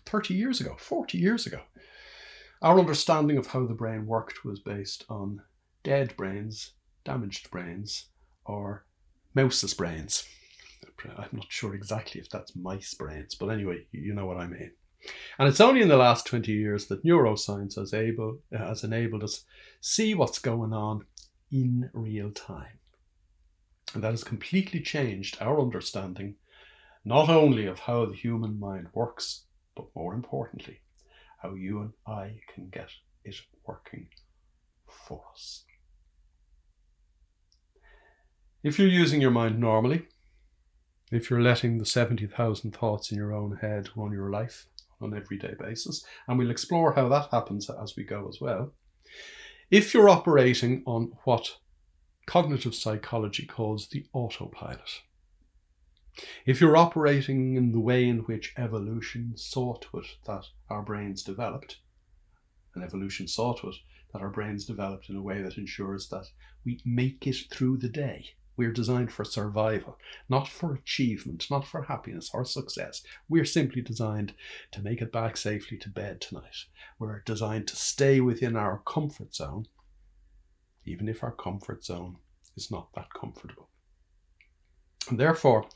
30 0.05 0.34
years 0.34 0.60
ago, 0.60 0.75
40 0.77 1.17
years 1.17 1.46
ago, 1.46 1.62
our 2.62 2.79
understanding 2.79 3.38
of 3.38 3.48
how 3.48 3.65
the 3.65 3.74
brain 3.74 4.05
worked 4.05 4.43
was 4.46 4.60
based 4.60 5.05
on 5.10 5.41
dead 5.84 6.15
brains, 6.17 6.74
damaged 7.03 7.50
brains, 7.50 8.08
or 8.46 8.86
mouse's 9.34 9.74
brains. 9.74 10.25
I'm 11.17 11.29
not 11.31 11.48
sure 11.50 11.74
exactly 11.74 12.22
if 12.22 12.29
that's 12.29 12.55
mice 12.55 12.93
brains, 12.93 13.36
but 13.36 13.48
anyway, 13.48 13.88
you 13.91 14.13
know 14.13 14.25
what 14.25 14.38
I 14.38 14.48
mean. 14.48 14.72
And 15.39 15.48
it's 15.48 15.62
only 15.62 15.81
in 15.81 15.88
the 15.88 15.98
last 15.98 16.27
20 16.27 16.51
years 16.51 16.88
that 16.88 17.03
neuroscience 17.03 17.75
has, 17.75 17.93
able, 17.93 18.39
uh, 18.53 18.60
has 18.60 18.84
enabled 18.84 19.24
us 19.24 19.46
see 19.79 20.13
what's 20.13 20.38
going 20.38 20.74
on 20.74 21.05
in 21.51 21.89
real 21.93 22.31
time. 22.31 22.79
And 23.94 24.04
that 24.04 24.12
has 24.12 24.24
completely 24.24 24.80
changed 24.82 25.38
our 25.42 25.60
understanding 25.60 26.36
not 27.04 27.30
only 27.30 27.66
of 27.66 27.80
how 27.80 28.06
the 28.06 28.16
human 28.16 28.60
mind 28.60 28.88
works, 28.94 29.46
but 29.76 29.88
more 29.96 30.14
importantly, 30.14 30.80
how 31.42 31.54
you 31.54 31.82
and 31.82 31.94
I 32.08 32.40
can 32.54 32.70
get 32.70 32.90
it 33.24 33.36
working 33.66 34.08
for 34.88 35.24
us. 35.34 35.66
If 38.64 38.78
you're 38.78 38.88
using 38.88 39.20
your 39.20 39.32
mind 39.32 39.60
normally, 39.60 40.06
if 41.12 41.30
you're 41.30 41.42
letting 41.42 41.78
the 41.78 41.86
70,000 41.86 42.72
thoughts 42.72 43.12
in 43.12 43.18
your 43.18 43.34
own 43.34 43.58
head 43.58 43.90
run 43.96 44.12
your 44.12 44.30
life 44.30 44.68
on 45.02 45.12
an 45.12 45.20
everyday 45.20 45.56
basis, 45.60 46.06
and 46.28 46.38
we'll 46.38 46.52
explore 46.52 46.94
how 46.94 47.10
that 47.10 47.30
happens 47.32 47.70
as 47.70 47.96
we 47.98 48.04
go 48.04 48.30
as 48.30 48.40
well. 48.40 48.72
If 49.72 49.94
you're 49.94 50.10
operating 50.10 50.84
on 50.86 51.14
what 51.24 51.58
cognitive 52.25 52.75
psychology 52.75 53.46
calls 53.46 53.88
the 53.88 54.06
autopilot. 54.13 55.01
If 56.46 56.60
you're 56.60 56.78
operating 56.78 57.56
in 57.56 57.72
the 57.72 57.80
way 57.80 58.08
in 58.08 58.20
which 58.20 58.54
evolution 58.58 59.38
saw 59.38 59.75
to 59.75 60.00
it 60.00 60.18
that 60.25 60.46
our 60.70 60.82
brains 60.82 61.24
developed, 61.24 61.80
and 62.75 62.84
evolution 62.84 63.28
saw 63.28 63.54
to 63.54 63.70
it 63.70 63.75
that 64.12 64.22
our 64.22 64.30
brains 64.30 64.66
developed 64.66 65.10
in 65.10 65.16
a 65.16 65.22
way 65.22 65.42
that 65.42 65.58
ensures 65.58 66.10
that 66.10 66.28
we 66.66 66.82
make 66.86 67.25
it 67.25 67.46
through 67.50 67.78
the 67.78 67.90
day. 67.90 68.32
We're 68.58 68.74
designed 68.74 69.12
for 69.12 69.24
survival, 69.24 69.98
not 70.30 70.48
for 70.48 70.74
achievement, 70.74 71.48
not 71.50 71.66
for 71.66 71.84
happiness 71.84 72.30
or 72.34 72.44
success. 72.44 73.01
We're 73.30 73.46
simply 73.46 73.82
designed 73.82 74.34
to 74.72 74.82
make 74.82 75.01
it 75.01 75.12
back 75.12 75.38
safely 75.38 75.78
to 75.78 75.90
bed 75.90 76.22
tonight. 76.22 76.66
We're 77.00 77.22
designed 77.22 77.68
to 77.70 77.75
stay 77.75 78.20
within 78.20 78.56
our 78.56 78.80
comfort 78.86 79.34
zone 79.34 79.68
even 80.86 81.08
if 81.08 81.24
our 81.24 81.32
comfort 81.32 81.84
zone 81.84 82.18
is 82.56 82.72
not 82.72 82.90
that 82.96 83.14
comfortable. 83.14 83.70
And 85.10 85.20
therefore, 85.20 85.68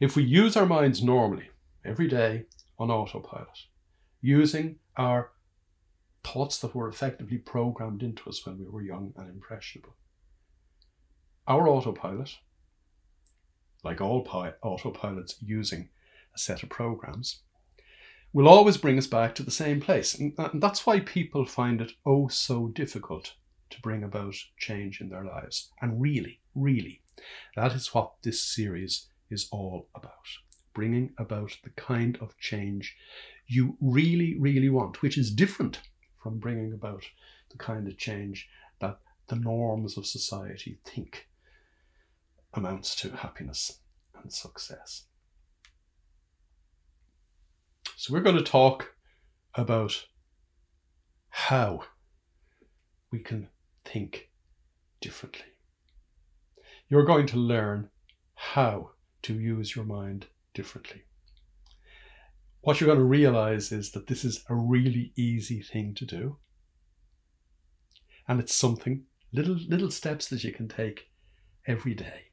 if 0.00 0.16
we 0.16 0.22
use 0.22 0.56
our 0.56 0.66
minds 0.66 1.02
normally, 1.02 1.50
every 1.84 2.08
day 2.08 2.44
on 2.78 2.90
autopilot, 2.90 3.66
using 4.20 4.76
our 4.96 5.32
thoughts 6.24 6.58
that 6.58 6.74
were 6.74 6.88
effectively 6.88 7.38
programmed 7.38 8.02
into 8.02 8.28
us 8.28 8.44
when 8.44 8.58
we 8.58 8.68
were 8.68 8.82
young 8.82 9.12
and 9.16 9.28
impressionable, 9.28 9.96
our 11.46 11.68
autopilot, 11.68 12.36
like 13.82 14.00
all 14.00 14.22
pi- 14.22 14.54
autopilots 14.62 15.34
using 15.40 15.88
a 16.34 16.38
set 16.38 16.62
of 16.62 16.68
programs, 16.68 17.40
will 18.32 18.48
always 18.48 18.76
bring 18.76 18.98
us 18.98 19.06
back 19.06 19.34
to 19.34 19.42
the 19.42 19.50
same 19.50 19.80
place. 19.80 20.14
And 20.14 20.34
that's 20.54 20.86
why 20.86 21.00
people 21.00 21.44
find 21.44 21.80
it 21.80 21.92
oh 22.06 22.28
so 22.28 22.68
difficult 22.68 23.34
to 23.70 23.80
bring 23.80 24.02
about 24.02 24.34
change 24.58 25.00
in 25.00 25.08
their 25.08 25.24
lives. 25.24 25.70
And 25.80 26.00
really, 26.00 26.40
really, 26.54 27.02
that 27.56 27.72
is 27.72 27.94
what 27.94 28.14
this 28.22 28.42
series 28.42 29.06
is 29.30 29.48
all 29.50 29.88
about 29.94 30.10
bringing 30.74 31.12
about 31.18 31.56
the 31.64 31.70
kind 31.70 32.16
of 32.20 32.36
change 32.38 32.96
you 33.46 33.76
really, 33.80 34.36
really 34.38 34.68
want, 34.68 35.02
which 35.02 35.18
is 35.18 35.30
different 35.30 35.80
from 36.22 36.38
bringing 36.38 36.72
about 36.72 37.04
the 37.50 37.58
kind 37.58 37.88
of 37.88 37.98
change 37.98 38.48
that 38.80 38.98
the 39.28 39.36
norms 39.36 39.96
of 39.96 40.06
society 40.06 40.78
think 40.84 41.28
amounts 42.54 42.94
to 42.96 43.10
happiness 43.10 43.80
and 44.22 44.32
success. 44.32 45.04
So, 47.96 48.12
we're 48.12 48.20
going 48.20 48.36
to 48.36 48.42
talk 48.42 48.94
about 49.54 50.06
how 51.28 51.82
we 53.10 53.18
can 53.18 53.48
think 53.92 54.30
differently. 55.00 55.46
You're 56.88 57.04
going 57.04 57.26
to 57.26 57.36
learn 57.36 57.90
how 58.34 58.90
to 59.22 59.34
use 59.34 59.76
your 59.76 59.84
mind 59.84 60.26
differently. 60.54 61.02
What 62.62 62.80
you're 62.80 62.88
going 62.88 62.98
to 62.98 63.04
realize 63.04 63.72
is 63.72 63.92
that 63.92 64.06
this 64.06 64.24
is 64.24 64.44
a 64.48 64.54
really 64.54 65.12
easy 65.16 65.62
thing 65.62 65.94
to 65.94 66.04
do. 66.04 66.36
And 68.28 68.40
it's 68.40 68.54
something, 68.54 69.04
little, 69.32 69.56
little 69.68 69.90
steps 69.90 70.28
that 70.28 70.44
you 70.44 70.52
can 70.52 70.68
take 70.68 71.08
every 71.66 71.94
day. 71.94 72.26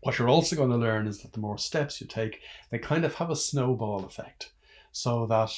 What 0.00 0.18
you're 0.18 0.28
also 0.28 0.54
going 0.54 0.70
to 0.70 0.76
learn 0.76 1.06
is 1.06 1.22
that 1.22 1.32
the 1.32 1.40
more 1.40 1.58
steps 1.58 2.00
you 2.00 2.06
take, 2.06 2.40
they 2.70 2.78
kind 2.78 3.04
of 3.04 3.14
have 3.14 3.30
a 3.30 3.36
snowball 3.36 4.04
effect. 4.04 4.52
So 4.92 5.26
that 5.26 5.52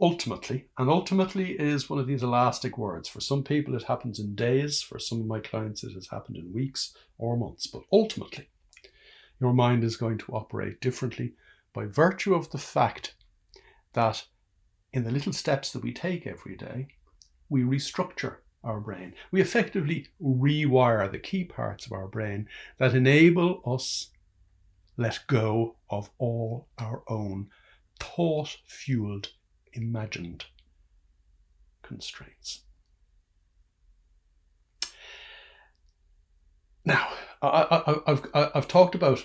ultimately, 0.00 0.66
and 0.78 0.88
ultimately 0.90 1.52
is 1.52 1.88
one 1.88 1.98
of 1.98 2.06
these 2.06 2.22
elastic 2.22 2.76
words. 2.78 3.08
For 3.08 3.20
some 3.20 3.44
people, 3.44 3.74
it 3.74 3.84
happens 3.84 4.18
in 4.18 4.34
days. 4.34 4.82
For 4.82 4.98
some 4.98 5.20
of 5.20 5.26
my 5.26 5.40
clients, 5.40 5.84
it 5.84 5.92
has 5.92 6.08
happened 6.08 6.36
in 6.36 6.52
weeks 6.52 6.94
or 7.18 7.36
months. 7.36 7.66
But 7.66 7.82
ultimately, 7.92 8.48
your 9.40 9.52
mind 9.52 9.84
is 9.84 9.96
going 9.96 10.18
to 10.18 10.32
operate 10.32 10.80
differently 10.80 11.34
by 11.72 11.86
virtue 11.86 12.34
of 12.34 12.50
the 12.50 12.58
fact 12.58 13.14
that 13.92 14.24
in 14.92 15.04
the 15.04 15.10
little 15.10 15.32
steps 15.32 15.72
that 15.72 15.82
we 15.82 15.92
take 15.92 16.26
every 16.26 16.56
day, 16.56 16.88
we 17.48 17.62
restructure 17.62 18.36
our 18.64 18.80
brain. 18.80 19.14
We 19.30 19.40
effectively 19.40 20.08
rewire 20.22 21.10
the 21.10 21.18
key 21.18 21.44
parts 21.44 21.86
of 21.86 21.92
our 21.92 22.06
brain 22.06 22.48
that 22.78 22.94
enable 22.94 23.62
us 23.66 24.10
let 24.96 25.20
go 25.26 25.76
of 25.90 26.10
all 26.18 26.68
our 26.78 27.02
own 27.08 27.48
thought 27.98 28.56
fueled, 28.66 29.30
imagined 29.72 30.46
constraints. 31.82 32.62
Now, 36.84 37.08
I, 37.40 38.00
have 38.06 38.26
I've 38.34 38.68
talked 38.68 38.94
about 38.94 39.24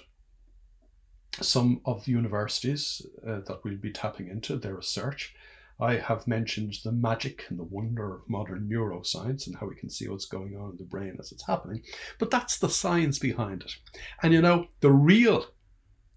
some 1.42 1.82
of 1.86 2.06
the 2.06 2.12
universities 2.12 3.02
uh, 3.26 3.40
that 3.48 3.62
we'll 3.64 3.78
be 3.78 3.92
tapping 3.92 4.28
into, 4.28 4.58
their 4.58 4.76
research. 4.76 5.36
I 5.80 5.96
have 5.96 6.28
mentioned 6.28 6.76
the 6.84 6.92
magic 6.92 7.46
and 7.50 7.60
the 7.60 7.64
wonder 7.64 8.16
of 8.16 8.30
modern 8.30 8.68
neuroscience 8.68 9.46
and 9.46 9.56
how 9.56 9.68
we 9.68 9.76
can 9.76 9.90
see 9.90 10.08
what's 10.08 10.26
going 10.26 10.58
on 10.58 10.72
in 10.72 10.78
the 10.78 10.84
brain 10.84 11.18
as 11.20 11.32
it's 11.32 11.46
happening. 11.46 11.84
But 12.18 12.32
that's 12.32 12.58
the 12.58 12.70
science 12.70 13.20
behind 13.20 13.62
it. 13.62 13.76
And 14.24 14.34
you 14.34 14.42
know, 14.42 14.68
the 14.80 14.92
real, 14.92 15.46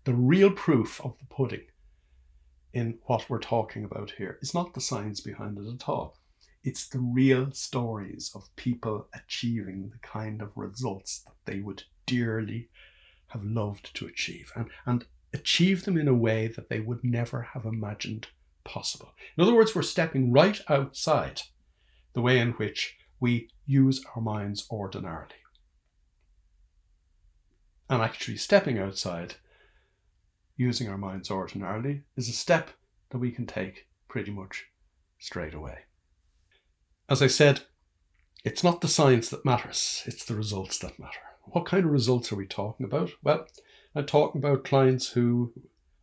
the 0.04 0.14
real 0.14 0.50
proof 0.50 1.00
of 1.02 1.18
the 1.18 1.26
pudding 1.26 1.66
in 2.72 2.98
what 3.04 3.28
we're 3.28 3.38
talking 3.38 3.84
about 3.84 4.12
here 4.12 4.38
is 4.40 4.54
not 4.54 4.74
the 4.74 4.80
science 4.80 5.20
behind 5.20 5.58
it 5.58 5.72
at 5.72 5.88
all. 5.88 6.16
It's 6.62 6.88
the 6.88 7.00
real 7.00 7.50
stories 7.52 8.30
of 8.34 8.54
people 8.56 9.08
achieving 9.14 9.90
the 9.90 9.98
kind 9.98 10.42
of 10.42 10.56
results 10.56 11.20
that 11.20 11.34
they 11.46 11.60
would 11.60 11.84
dearly 12.06 12.68
have 13.28 13.44
loved 13.44 13.94
to 13.94 14.06
achieve 14.06 14.52
and, 14.54 14.68
and 14.84 15.06
achieve 15.32 15.84
them 15.84 15.96
in 15.96 16.08
a 16.08 16.14
way 16.14 16.48
that 16.48 16.68
they 16.68 16.80
would 16.80 17.02
never 17.02 17.42
have 17.54 17.64
imagined 17.64 18.28
possible. 18.64 19.14
In 19.36 19.42
other 19.42 19.54
words, 19.54 19.74
we're 19.74 19.82
stepping 19.82 20.32
right 20.32 20.60
outside 20.68 21.42
the 22.12 22.20
way 22.20 22.38
in 22.38 22.52
which 22.52 22.96
we 23.20 23.48
use 23.66 24.04
our 24.14 24.22
minds 24.22 24.66
ordinarily. 24.70 25.34
And 27.88 28.02
actually, 28.02 28.36
stepping 28.36 28.78
outside 28.78 29.34
using 30.60 30.88
our 30.88 30.98
minds 30.98 31.30
ordinarily 31.30 32.02
is 32.16 32.28
a 32.28 32.32
step 32.32 32.70
that 33.08 33.18
we 33.18 33.30
can 33.30 33.46
take 33.46 33.86
pretty 34.08 34.30
much 34.30 34.66
straight 35.18 35.54
away. 35.54 35.78
As 37.08 37.22
I 37.22 37.28
said, 37.28 37.62
it's 38.44 38.62
not 38.62 38.82
the 38.82 38.88
science 38.88 39.30
that 39.30 39.44
matters, 39.44 40.02
it's 40.06 40.24
the 40.24 40.34
results 40.34 40.78
that 40.78 40.98
matter. 40.98 41.20
What 41.44 41.64
kind 41.64 41.86
of 41.86 41.90
results 41.90 42.30
are 42.30 42.36
we 42.36 42.46
talking 42.46 42.84
about? 42.84 43.10
Well, 43.22 43.46
I'm 43.94 44.04
talking 44.04 44.38
about 44.38 44.64
clients 44.64 45.08
who 45.08 45.52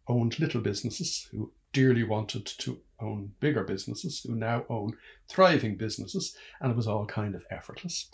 owned 0.08 0.40
little 0.40 0.62
businesses, 0.62 1.28
who 1.32 1.52
dearly 1.74 2.04
wanted 2.04 2.46
to 2.46 2.80
own 3.00 3.32
bigger 3.40 3.64
businesses, 3.64 4.22
who 4.22 4.36
now 4.36 4.66
own 4.70 4.94
thriving 5.30 5.78
businesses, 5.78 6.36
and 6.62 6.72
it 6.72 6.76
was 6.76 6.88
all 6.88 7.06
kind 7.06 7.36
of 7.36 7.46
effortless. 7.52 8.10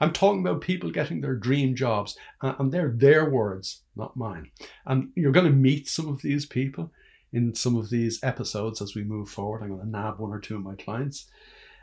I'm 0.00 0.12
talking 0.12 0.40
about 0.40 0.60
people 0.60 0.90
getting 0.90 1.20
their 1.20 1.34
dream 1.34 1.74
jobs, 1.74 2.16
and 2.42 2.72
they're 2.72 2.94
their 2.94 3.28
words, 3.28 3.82
not 3.94 4.16
mine. 4.16 4.50
And 4.84 5.10
you're 5.14 5.32
going 5.32 5.46
to 5.46 5.52
meet 5.52 5.88
some 5.88 6.08
of 6.08 6.22
these 6.22 6.46
people 6.46 6.92
in 7.32 7.54
some 7.54 7.76
of 7.76 7.90
these 7.90 8.22
episodes 8.22 8.80
as 8.80 8.94
we 8.94 9.04
move 9.04 9.28
forward. 9.28 9.62
I'm 9.62 9.68
going 9.68 9.80
to 9.80 9.88
nab 9.88 10.18
one 10.18 10.32
or 10.32 10.40
two 10.40 10.56
of 10.56 10.62
my 10.62 10.74
clients 10.74 11.28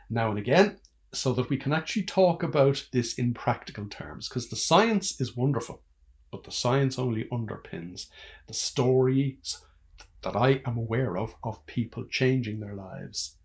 now 0.10 0.30
and 0.30 0.40
again 0.40 0.80
so 1.14 1.34
that 1.34 1.50
we 1.50 1.58
can 1.58 1.74
actually 1.74 2.04
talk 2.04 2.42
about 2.42 2.86
this 2.92 3.14
in 3.16 3.34
practical 3.34 3.86
terms 3.86 4.28
because 4.28 4.50
the 4.50 4.56
science 4.56 5.20
is 5.22 5.38
wonderful, 5.38 5.82
but 6.32 6.44
the 6.44 6.52
science 6.52 6.98
only 6.98 7.26
underpins 7.26 8.08
the 8.48 8.54
stories 8.54 9.64
that 10.24 10.36
I 10.36 10.62
am 10.66 10.78
aware 10.78 11.18
of 11.18 11.36
of 11.44 11.66
people 11.66 12.06
changing 12.10 12.60
their 12.60 12.76
lives. 12.76 13.38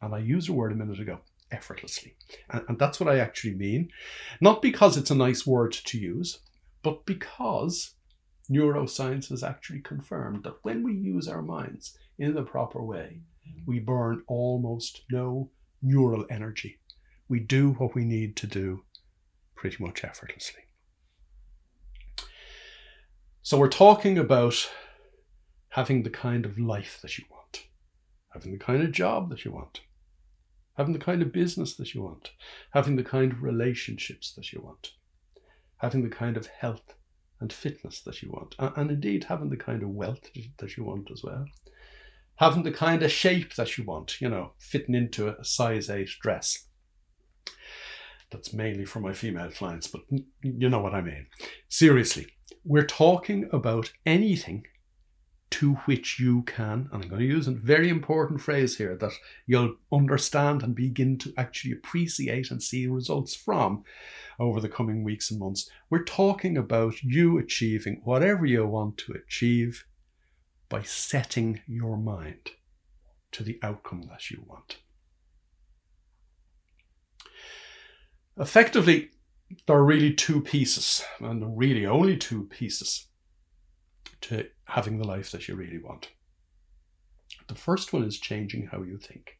And 0.00 0.14
I 0.14 0.18
used 0.18 0.48
a 0.48 0.52
word 0.52 0.72
a 0.72 0.74
minute 0.74 1.00
ago 1.00 1.20
effortlessly. 1.50 2.16
And, 2.50 2.64
and 2.68 2.78
that's 2.78 3.00
what 3.00 3.08
I 3.08 3.18
actually 3.18 3.54
mean. 3.54 3.90
Not 4.40 4.62
because 4.62 4.96
it's 4.96 5.10
a 5.10 5.14
nice 5.14 5.46
word 5.46 5.72
to 5.72 5.98
use, 5.98 6.40
but 6.82 7.06
because 7.06 7.94
neuroscience 8.50 9.30
has 9.30 9.42
actually 9.42 9.80
confirmed 9.80 10.44
that 10.44 10.62
when 10.62 10.82
we 10.82 10.94
use 10.94 11.28
our 11.28 11.42
minds 11.42 11.96
in 12.18 12.34
the 12.34 12.42
proper 12.42 12.82
way, 12.82 13.20
we 13.66 13.78
burn 13.78 14.22
almost 14.28 15.02
no 15.10 15.50
neural 15.82 16.26
energy 16.30 16.78
we 17.28 17.40
do 17.40 17.72
what 17.72 17.94
we 17.94 18.04
need 18.04 18.36
to 18.36 18.46
do 18.46 18.82
pretty 19.54 19.82
much 19.82 20.04
effortlessly. 20.04 20.62
So, 23.42 23.58
we're 23.58 23.68
talking 23.68 24.18
about 24.18 24.68
having 25.76 26.02
the 26.02 26.10
kind 26.10 26.46
of 26.46 26.58
life 26.58 26.98
that 27.02 27.18
you 27.18 27.24
want, 27.30 27.66
having 28.32 28.50
the 28.50 28.58
kind 28.58 28.82
of 28.82 28.90
job 28.90 29.28
that 29.28 29.44
you 29.44 29.52
want, 29.52 29.80
having 30.78 30.94
the 30.94 30.98
kind 30.98 31.20
of 31.20 31.30
business 31.30 31.76
that 31.76 31.94
you 31.94 32.02
want, 32.02 32.30
having 32.72 32.96
the 32.96 33.04
kind 33.04 33.30
of 33.30 33.42
relationships 33.42 34.32
that 34.32 34.52
you 34.52 34.60
want, 34.62 34.92
having 35.76 36.02
the 36.02 36.08
kind 36.08 36.38
of 36.38 36.46
health 36.46 36.94
and 37.40 37.52
fitness 37.52 38.00
that 38.00 38.22
you 38.22 38.30
want, 38.30 38.54
and 38.58 38.90
indeed 38.90 39.24
having 39.24 39.50
the 39.50 39.56
kind 39.56 39.82
of 39.82 39.90
wealth 39.90 40.30
that 40.58 40.76
you 40.78 40.82
want 40.82 41.10
as 41.10 41.22
well, 41.22 41.44
having 42.36 42.62
the 42.62 42.72
kind 42.72 43.02
of 43.02 43.12
shape 43.12 43.54
that 43.56 43.76
you 43.76 43.84
want, 43.84 44.18
you 44.18 44.30
know, 44.30 44.52
fitting 44.58 44.94
into 44.94 45.28
a 45.28 45.44
size 45.44 45.90
8 45.90 46.08
dress 46.22 46.68
that's 48.30 48.54
mainly 48.54 48.86
for 48.86 49.00
my 49.00 49.12
female 49.12 49.50
clients, 49.50 49.88
but 49.88 50.00
you 50.42 50.70
know 50.70 50.80
what 50.80 50.94
I 50.94 51.02
mean. 51.02 51.26
Seriously, 51.68 52.28
we're 52.64 52.86
talking 52.86 53.46
about 53.52 53.92
anything 54.06 54.64
to 55.48 55.74
which 55.84 56.18
you 56.18 56.42
can, 56.42 56.88
and 56.92 57.04
I'm 57.04 57.08
going 57.08 57.20
to 57.20 57.26
use 57.26 57.46
a 57.46 57.52
very 57.52 57.88
important 57.88 58.40
phrase 58.40 58.76
here 58.76 58.96
that 58.96 59.12
you'll 59.46 59.76
understand 59.92 60.62
and 60.62 60.74
begin 60.74 61.18
to 61.18 61.32
actually 61.36 61.72
appreciate 61.72 62.50
and 62.50 62.62
see 62.62 62.86
results 62.86 63.34
from 63.34 63.84
over 64.38 64.60
the 64.60 64.68
coming 64.68 65.04
weeks 65.04 65.30
and 65.30 65.38
months. 65.38 65.70
We're 65.88 66.04
talking 66.04 66.56
about 66.58 67.02
you 67.02 67.38
achieving 67.38 68.00
whatever 68.04 68.44
you 68.44 68.66
want 68.66 68.98
to 68.98 69.12
achieve 69.12 69.86
by 70.68 70.82
setting 70.82 71.60
your 71.66 71.96
mind 71.96 72.50
to 73.32 73.44
the 73.44 73.58
outcome 73.62 74.02
that 74.10 74.30
you 74.30 74.44
want. 74.46 74.78
Effectively, 78.36 79.10
there 79.66 79.76
are 79.76 79.84
really 79.84 80.12
two 80.12 80.40
pieces, 80.40 81.04
and 81.20 81.56
really 81.56 81.86
only 81.86 82.16
two 82.16 82.44
pieces 82.44 83.06
to 84.22 84.48
having 84.66 84.98
the 84.98 85.06
life 85.06 85.30
that 85.32 85.48
you 85.48 85.54
really 85.54 85.78
want. 85.78 86.10
The 87.48 87.54
first 87.54 87.92
one 87.92 88.04
is 88.04 88.18
changing 88.18 88.66
how 88.66 88.82
you 88.82 88.98
think, 88.98 89.38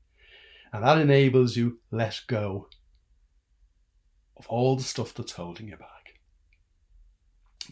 and 0.73 0.85
that 0.85 0.99
enables 0.99 1.57
you 1.57 1.79
let 1.91 2.21
go 2.27 2.69
of 4.37 4.47
all 4.49 4.77
the 4.77 4.83
stuff 4.83 5.15
that's 5.15 5.33
holding 5.33 5.69
you 5.69 5.77
back. 5.77 5.91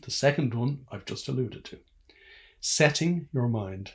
The 0.00 0.10
second 0.10 0.54
one 0.54 0.86
I've 0.90 1.04
just 1.04 1.28
alluded 1.28 1.64
to 1.66 1.78
setting 2.60 3.28
your 3.32 3.46
mind 3.46 3.92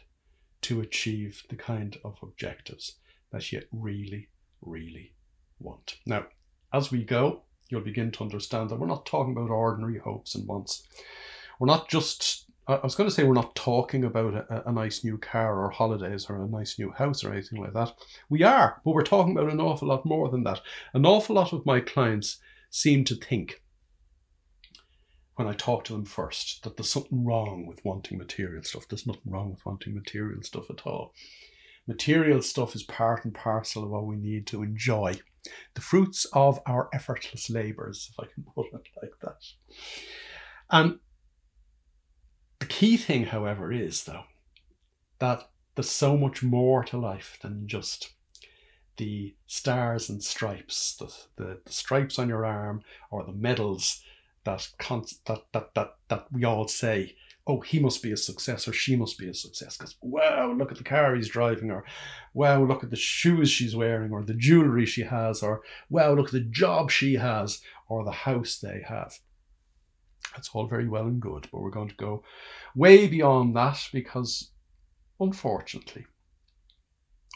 to 0.61 0.79
achieve 0.79 1.43
the 1.49 1.55
kind 1.55 1.97
of 2.05 2.15
objectives 2.21 2.97
that 3.31 3.51
you 3.51 3.61
really, 3.71 4.29
really 4.61 5.13
want. 5.59 5.95
Now, 6.05 6.25
as 6.71 6.91
we 6.91 7.03
go, 7.03 7.41
you'll 7.69 7.81
begin 7.81 8.11
to 8.11 8.23
understand 8.23 8.69
that 8.69 8.79
we're 8.79 8.85
not 8.85 9.07
talking 9.07 9.33
about 9.33 9.49
ordinary 9.49 9.97
hopes 9.97 10.35
and 10.35 10.47
wants. 10.47 10.87
We're 11.59 11.65
not 11.67 11.89
just, 11.89 12.48
I 12.75 12.79
was 12.83 12.93
going 12.93 13.09
to 13.09 13.15
say, 13.15 13.23
we're 13.23 13.33
not 13.33 13.55
talking 13.55 14.03
about 14.03 14.35
a, 14.35 14.69
a, 14.69 14.71
nice 14.71 15.03
new 15.03 15.17
car 15.17 15.59
or 15.59 15.71
holidays 15.71 16.27
or 16.29 16.43
a 16.43 16.47
nice 16.47 16.77
new 16.77 16.91
house 16.91 17.23
or 17.23 17.33
anything 17.33 17.59
like 17.59 17.73
that. 17.73 17.93
We 18.29 18.43
are, 18.43 18.79
but 18.85 18.91
we're 18.91 19.01
talking 19.01 19.35
about 19.35 19.51
an 19.51 19.59
awful 19.59 19.87
lot 19.87 20.05
more 20.05 20.29
than 20.29 20.43
that. 20.43 20.61
An 20.93 21.05
awful 21.05 21.35
lot 21.35 21.51
of 21.51 21.65
my 21.65 21.79
clients 21.79 22.37
seem 22.69 23.03
to 23.05 23.15
think 23.15 23.63
when 25.35 25.47
I 25.47 25.53
talk 25.53 25.85
to 25.85 25.93
them 25.93 26.05
first 26.05 26.63
that 26.63 26.77
there's 26.77 26.91
something 26.91 27.25
wrong 27.25 27.65
with 27.65 27.83
wanting 27.83 28.19
material 28.19 28.61
stuff. 28.63 28.87
There's 28.87 29.07
nothing 29.07 29.31
wrong 29.31 29.49
with 29.49 29.65
wanting 29.65 29.95
material 29.95 30.43
stuff 30.43 30.69
at 30.69 30.85
all. 30.85 31.13
Material 31.87 32.41
stuff 32.43 32.75
is 32.75 32.83
part 32.83 33.25
and 33.25 33.33
parcel 33.33 33.83
of 33.83 33.89
what 33.89 34.05
we 34.05 34.15
need 34.15 34.45
to 34.47 34.61
enjoy 34.61 35.19
the 35.73 35.81
fruits 35.81 36.25
of 36.33 36.59
our 36.65 36.89
effortless 36.93 37.49
labours, 37.49 38.11
if 38.11 38.19
I 38.19 38.31
can 38.31 38.43
put 38.55 38.67
it 38.67 38.87
like 39.01 39.11
that. 39.21 39.43
And 40.69 40.99
the 42.59 42.65
key 42.65 42.97
thing, 42.97 43.25
however, 43.25 43.71
is 43.71 44.03
though 44.03 44.23
that 45.19 45.49
there's 45.75 45.89
so 45.89 46.17
much 46.17 46.43
more 46.43 46.83
to 46.83 46.97
life 46.97 47.37
than 47.41 47.67
just 47.67 48.13
the 48.97 49.33
stars 49.47 50.09
and 50.09 50.23
stripes, 50.23 50.95
the, 50.97 51.13
the, 51.41 51.59
the 51.65 51.71
stripes 51.71 52.19
on 52.19 52.27
your 52.27 52.45
arm 52.45 52.81
or 53.11 53.23
the 53.23 53.31
medals 53.31 54.03
that, 54.43 54.67
con- 54.77 55.05
that, 55.25 55.43
that, 55.53 55.73
that, 55.73 55.95
that 56.09 56.25
we 56.31 56.43
all 56.43 56.67
say, 56.67 57.15
oh, 57.47 57.61
he 57.61 57.79
must 57.79 58.03
be 58.03 58.11
a 58.11 58.17
success 58.17 58.67
or 58.67 58.73
she 58.73 58.95
must 58.95 59.17
be 59.17 59.29
a 59.29 59.33
success 59.33 59.77
because, 59.77 59.95
wow, 60.01 60.51
look 60.51 60.71
at 60.71 60.77
the 60.77 60.83
car 60.83 61.15
he's 61.15 61.29
driving 61.29 61.71
or, 61.71 61.83
wow, 62.33 62.61
look 62.63 62.83
at 62.83 62.89
the 62.89 62.95
shoes 62.95 63.49
she's 63.49 63.75
wearing 63.75 64.11
or 64.11 64.21
the 64.21 64.33
jewelry 64.33 64.85
she 64.85 65.01
has 65.01 65.41
or, 65.41 65.61
wow, 65.89 66.13
look 66.13 66.27
at 66.27 66.33
the 66.33 66.41
job 66.41 66.91
she 66.91 67.15
has 67.15 67.61
or 67.87 68.03
the 68.03 68.11
house 68.11 68.57
they 68.57 68.83
have. 68.87 69.17
That's 70.33 70.49
all 70.53 70.67
very 70.67 70.87
well 70.87 71.07
and 71.07 71.19
good, 71.19 71.47
but 71.51 71.61
we're 71.61 71.69
going 71.69 71.89
to 71.89 71.95
go 71.95 72.23
way 72.75 73.07
beyond 73.07 73.55
that 73.55 73.89
because, 73.91 74.51
unfortunately, 75.19 76.05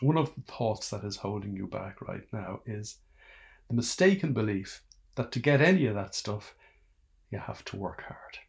one 0.02 0.18
of 0.18 0.34
the 0.36 0.42
thoughts 0.42 0.90
that 0.90 1.04
is 1.04 1.18
holding 1.18 1.56
you 1.56 1.68
back 1.68 2.02
right 2.02 2.26
now 2.32 2.62
is 2.66 2.98
the 3.70 3.76
mistaken 3.76 4.34
belief 4.34 4.84
that 5.16 5.32
to 5.32 5.40
get 5.40 5.62
any 5.62 5.86
of 5.86 5.96
that 5.96 6.16
stuff, 6.16 6.56
you 7.32 7.40
have 7.40 7.64
to 7.66 7.78
work 7.78 8.04
hard. 8.08 8.40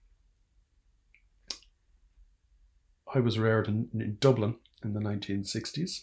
I 3.14 3.20
was 3.20 3.38
reared 3.38 3.68
in, 3.68 3.88
in 3.94 4.16
Dublin 4.20 4.56
in 4.82 4.92
the 4.92 5.00
1960s. 5.00 6.02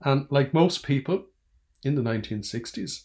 And 0.00 0.26
like 0.30 0.54
most 0.54 0.82
people 0.82 1.26
in 1.82 1.94
the 1.94 2.02
1960s, 2.02 3.04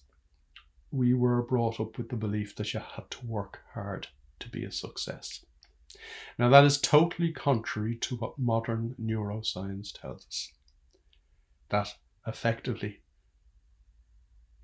we 0.91 1.13
were 1.13 1.41
brought 1.41 1.79
up 1.79 1.97
with 1.97 2.09
the 2.09 2.15
belief 2.15 2.55
that 2.55 2.73
you 2.73 2.79
had 2.79 3.09
to 3.11 3.25
work 3.25 3.59
hard 3.73 4.07
to 4.39 4.49
be 4.49 4.63
a 4.65 4.71
success. 4.71 5.45
Now, 6.37 6.49
that 6.49 6.63
is 6.63 6.79
totally 6.79 7.31
contrary 7.31 7.95
to 7.97 8.15
what 8.15 8.39
modern 8.39 8.95
neuroscience 9.01 9.91
tells 9.99 10.25
us. 10.25 10.51
That 11.69 11.93
effectively, 12.27 13.01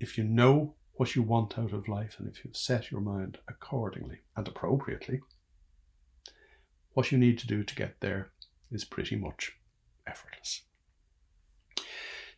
if 0.00 0.18
you 0.18 0.24
know 0.24 0.74
what 0.94 1.14
you 1.14 1.22
want 1.22 1.58
out 1.58 1.72
of 1.72 1.88
life 1.88 2.16
and 2.18 2.28
if 2.28 2.44
you 2.44 2.50
set 2.52 2.90
your 2.90 3.00
mind 3.00 3.38
accordingly 3.48 4.18
and 4.36 4.46
appropriately, 4.46 5.20
what 6.94 7.12
you 7.12 7.18
need 7.18 7.38
to 7.38 7.46
do 7.46 7.62
to 7.62 7.74
get 7.74 8.00
there 8.00 8.30
is 8.70 8.84
pretty 8.84 9.16
much 9.16 9.52
effortless. 10.06 10.62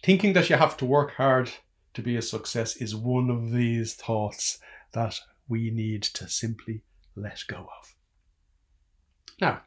Thinking 0.02 0.32
that 0.34 0.50
you 0.50 0.56
have 0.56 0.76
to 0.78 0.84
work 0.84 1.14
hard 1.14 1.50
to 1.94 2.02
be 2.02 2.16
a 2.16 2.22
success 2.22 2.76
is 2.76 2.94
one 2.94 3.30
of 3.30 3.50
these 3.50 3.94
thoughts 3.94 4.58
that 4.92 5.20
we 5.48 5.70
need 5.70 6.02
to 6.02 6.28
simply 6.28 6.82
let 7.16 7.42
go 7.48 7.68
of. 7.80 7.94
Now, 9.40 9.62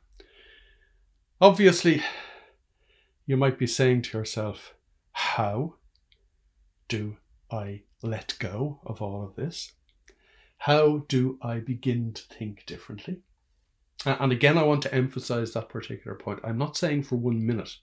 obviously, 1.42 2.02
you 3.26 3.38
might 3.38 3.58
be 3.58 3.68
saying 3.68 4.04
to 4.04 4.18
yourself, 4.18 4.74
How 5.12 5.76
do 6.88 7.18
I 7.52 7.84
let 8.02 8.36
go 8.40 8.80
of 8.86 9.02
all 9.02 9.24
of 9.24 9.36
this? 9.36 9.74
How 10.60 11.06
do 11.08 11.38
I 11.42 11.60
begin 11.60 12.14
to 12.14 12.24
think 12.24 12.66
differently? 12.66 13.22
And 14.06 14.32
again, 14.32 14.58
I 14.58 14.64
want 14.64 14.82
to 14.84 14.94
emphasize 14.94 15.54
that 15.54 15.70
particular 15.70 16.16
point. 16.16 16.40
I'm 16.44 16.58
not 16.58 16.78
saying 16.78 17.04
for 17.04 17.16
one 17.16 17.46
minute 17.46 17.78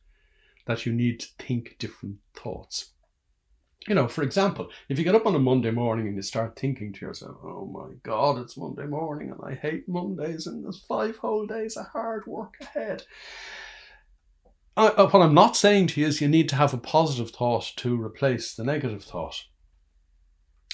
that 0.66 0.84
you 0.84 0.92
need 0.92 1.20
to 1.20 1.28
think 1.38 1.76
different 1.78 2.16
thoughts. 2.34 2.92
You 3.88 3.94
know, 3.94 4.08
for 4.08 4.22
example, 4.22 4.70
if 4.88 4.98
you 4.98 5.04
get 5.04 5.14
up 5.14 5.26
on 5.26 5.34
a 5.34 5.38
Monday 5.38 5.70
morning 5.70 6.06
and 6.06 6.16
you 6.16 6.22
start 6.22 6.58
thinking 6.58 6.92
to 6.92 7.00
yourself, 7.00 7.38
oh 7.42 7.64
my 7.64 7.94
God, 8.02 8.38
it's 8.38 8.58
Monday 8.58 8.86
morning 8.86 9.30
and 9.30 9.40
I 9.42 9.54
hate 9.54 9.88
Mondays 9.88 10.46
and 10.46 10.62
there's 10.62 10.84
five 10.86 11.16
whole 11.16 11.46
days 11.46 11.76
of 11.78 11.86
hard 11.86 12.26
work 12.26 12.56
ahead. 12.60 13.04
I, 14.76 14.88
uh, 14.88 15.08
what 15.08 15.22
I'm 15.22 15.34
not 15.34 15.56
saying 15.56 15.88
to 15.88 16.00
you 16.00 16.06
is 16.06 16.20
you 16.20 16.28
need 16.28 16.48
to 16.50 16.56
have 16.56 16.74
a 16.74 16.78
positive 16.78 17.30
thought 17.30 17.72
to 17.76 18.00
replace 18.00 18.54
the 18.54 18.64
negative 18.64 19.02
thought. 19.02 19.44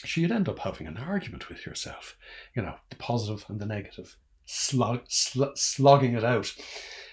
So 0.04 0.20
you'd 0.20 0.32
end 0.32 0.48
up 0.48 0.58
having 0.58 0.86
an 0.86 0.96
argument 0.96 1.48
with 1.48 1.64
yourself, 1.64 2.16
you 2.54 2.62
know, 2.62 2.74
the 2.90 2.96
positive 2.96 3.44
and 3.48 3.60
the 3.60 3.66
negative 3.66 4.16
slug, 4.46 5.02
sl- 5.08 5.54
slogging 5.54 6.14
it 6.14 6.24
out 6.24 6.52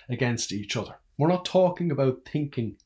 against 0.09 0.51
each 0.51 0.75
other. 0.75 0.95
We're 1.17 1.29
not 1.29 1.45
talking 1.45 1.91
about 1.91 2.27
thinking 2.31 2.77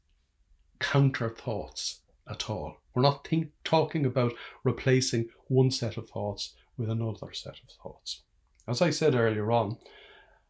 counter 0.79 1.29
thoughts 1.29 2.01
at 2.29 2.49
all. 2.49 2.77
We're 2.97 3.03
not 3.03 3.27
think, 3.27 3.51
talking 3.63 4.07
about 4.07 4.33
replacing 4.63 5.29
one 5.49 5.69
set 5.69 5.97
of 5.97 6.09
thoughts 6.09 6.55
with 6.79 6.89
another 6.89 7.31
set 7.31 7.59
of 7.63 7.69
thoughts. 7.79 8.23
As 8.67 8.81
I 8.81 8.89
said 8.89 9.13
earlier 9.13 9.51
on, 9.51 9.77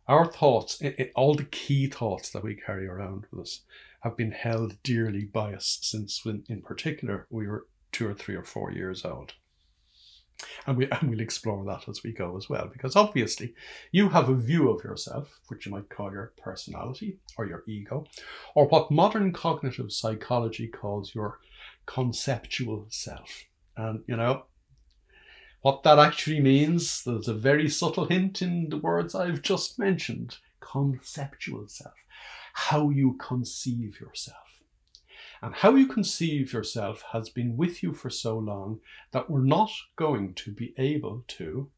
our 0.07 0.25
thoughts, 0.25 0.79
it, 0.79 0.95
it, 0.97 1.12
all 1.13 1.36
the 1.36 1.43
key 1.43 1.88
thoughts 1.88 2.29
that 2.29 2.45
we 2.45 2.55
carry 2.55 2.88
around 2.88 3.25
with 3.31 3.41
us, 3.41 3.63
have 3.99 4.15
been 4.15 4.31
held 4.31 4.81
dearly 4.81 5.25
by 5.25 5.55
us 5.55 5.77
since, 5.81 6.23
when, 6.23 6.45
in 6.47 6.62
particular, 6.62 7.27
we 7.29 7.47
were 7.49 7.67
two 7.91 8.07
or 8.07 8.13
three 8.13 8.36
or 8.36 8.45
four 8.45 8.71
years 8.71 9.03
old. 9.03 9.33
And, 10.65 10.77
we, 10.77 10.89
and 10.91 11.10
we'll 11.10 11.19
explore 11.19 11.65
that 11.65 11.89
as 11.89 12.01
we 12.01 12.13
go 12.13 12.38
as 12.38 12.47
well, 12.47 12.69
because 12.71 12.95
obviously 12.95 13.55
you 13.91 14.07
have 14.07 14.29
a 14.29 14.36
view 14.36 14.69
of 14.69 14.86
yourself, 14.86 15.41
which 15.49 15.65
you 15.65 15.73
might 15.73 15.89
call 15.89 16.13
your 16.13 16.31
personality 16.41 17.17
or 17.38 17.45
your 17.45 17.65
ego, 17.67 18.05
or 18.55 18.69
what 18.69 18.89
modern 18.89 19.33
cognitive 19.33 19.91
psychology 19.91 20.67
calls 20.67 21.13
your 21.13 21.39
conceptual 21.88 22.86
self. 22.89 23.45
And, 23.76 24.04
you 24.08 24.15
know, 24.15 24.43
what 25.62 25.82
that 25.84 25.97
actually 25.97 26.39
means, 26.39 27.04
there's 27.04 27.28
a 27.28 27.34
very 27.34 27.67
subtle 27.67 28.06
hint 28.06 28.43
in 28.43 28.69
the 28.69 28.78
words 28.78 29.15
I've 29.15 29.41
just 29.41 29.80
mentioned 29.80 30.38
conceptual 30.60 31.67
self, 31.67 31.95
how 32.54 32.89
you 32.91 33.17
conceive 33.19 34.00
yourself. 34.00 34.38
And 35.41 35.54
how 35.54 35.76
you 35.76 35.88
conceive 35.88 36.54
yourself 36.54 37.04
has 37.12 37.30
been 37.30 37.58
with 37.58 37.84
you 37.84 37.93
for 37.93 38.10
so 38.10 38.38
long 38.38 38.80
that 39.12 39.30
we're 39.30 39.43
not 39.43 39.71
going 39.95 40.34
to 40.36 40.52
be 40.52 40.73
able 40.78 41.23
to 41.28 41.69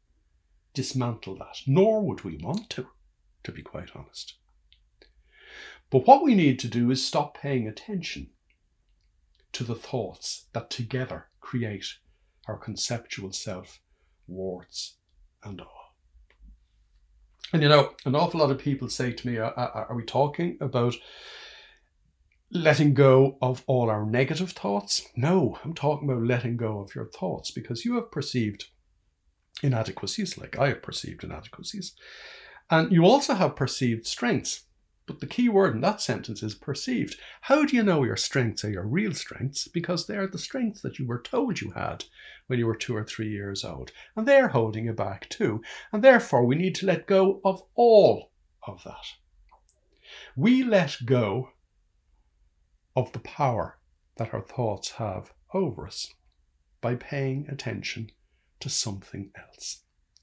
dismantle 0.72 1.36
that, 1.36 1.58
nor 1.66 2.02
would 2.02 2.24
we 2.24 2.38
want 2.38 2.70
to, 2.70 2.86
to 3.44 3.52
be 3.52 3.62
quite 3.62 3.90
honest. 3.94 4.34
But 5.90 6.06
what 6.06 6.22
we 6.22 6.34
need 6.34 6.58
to 6.60 6.68
do 6.68 6.90
is 6.90 7.04
stop 7.04 7.36
paying 7.36 7.66
attention 7.66 8.30
to 9.52 9.64
the 9.64 9.74
thoughts 9.74 10.46
that 10.52 10.70
together 10.70 11.26
create 11.40 11.86
our 12.46 12.56
conceptual 12.56 13.32
self, 13.32 13.80
warts 14.26 14.96
and 15.42 15.60
all. 15.60 15.94
And 17.52 17.62
you 17.62 17.68
know, 17.68 17.94
an 18.04 18.14
awful 18.14 18.40
lot 18.40 18.50
of 18.50 18.58
people 18.58 18.88
say 18.88 19.12
to 19.12 19.26
me, 19.26 19.38
are, 19.38 19.92
we 19.94 20.04
talking 20.04 20.56
about 20.60 20.94
letting 22.52 22.94
go 22.94 23.38
of 23.40 23.62
all 23.66 23.90
our 23.90 24.04
negative 24.04 24.52
thoughts. 24.52 25.06
No, 25.16 25.58
I'm 25.64 25.74
talking 25.74 26.08
about 26.08 26.24
letting 26.24 26.56
go 26.56 26.80
of 26.80 26.94
your 26.94 27.06
thoughts 27.06 27.50
because 27.50 27.84
you 27.84 27.94
have 27.96 28.10
perceived 28.10 28.66
inadequacies, 29.62 30.38
like 30.38 30.58
I 30.58 30.68
have 30.68 30.82
perceived 30.82 31.24
inadequacies, 31.24 31.94
and 32.70 32.92
you 32.92 33.04
also 33.04 33.34
have 33.34 33.56
perceived 33.56 34.06
strengths. 34.06 34.62
But 35.10 35.18
the 35.18 35.26
key 35.26 35.48
word 35.48 35.74
in 35.74 35.80
that 35.80 36.00
sentence 36.00 36.40
is 36.40 36.54
perceived. 36.54 37.18
How 37.40 37.64
do 37.64 37.74
you 37.74 37.82
know 37.82 38.04
your 38.04 38.16
strengths 38.16 38.64
are 38.64 38.70
your 38.70 38.86
real 38.86 39.12
strengths? 39.12 39.66
Because 39.66 40.06
they're 40.06 40.28
the 40.28 40.38
strengths 40.38 40.82
that 40.82 41.00
you 41.00 41.04
were 41.04 41.20
told 41.20 41.60
you 41.60 41.72
had 41.72 42.04
when 42.46 42.60
you 42.60 42.66
were 42.68 42.76
two 42.76 42.94
or 42.94 43.02
three 43.02 43.28
years 43.28 43.64
old, 43.64 43.90
and 44.14 44.24
they're 44.24 44.46
holding 44.46 44.84
you 44.84 44.92
back 44.92 45.28
too. 45.28 45.62
And 45.92 46.04
therefore, 46.04 46.46
we 46.46 46.54
need 46.54 46.76
to 46.76 46.86
let 46.86 47.08
go 47.08 47.40
of 47.44 47.60
all 47.74 48.30
of 48.68 48.84
that. 48.84 49.04
We 50.36 50.62
let 50.62 50.98
go 51.04 51.50
of 52.94 53.10
the 53.10 53.18
power 53.18 53.80
that 54.14 54.32
our 54.32 54.42
thoughts 54.42 54.92
have 54.92 55.32
over 55.52 55.88
us 55.88 56.14
by 56.80 56.94
paying 56.94 57.48
attention 57.48 58.12
to 58.60 58.68
something 58.68 59.32
else. 59.36 59.82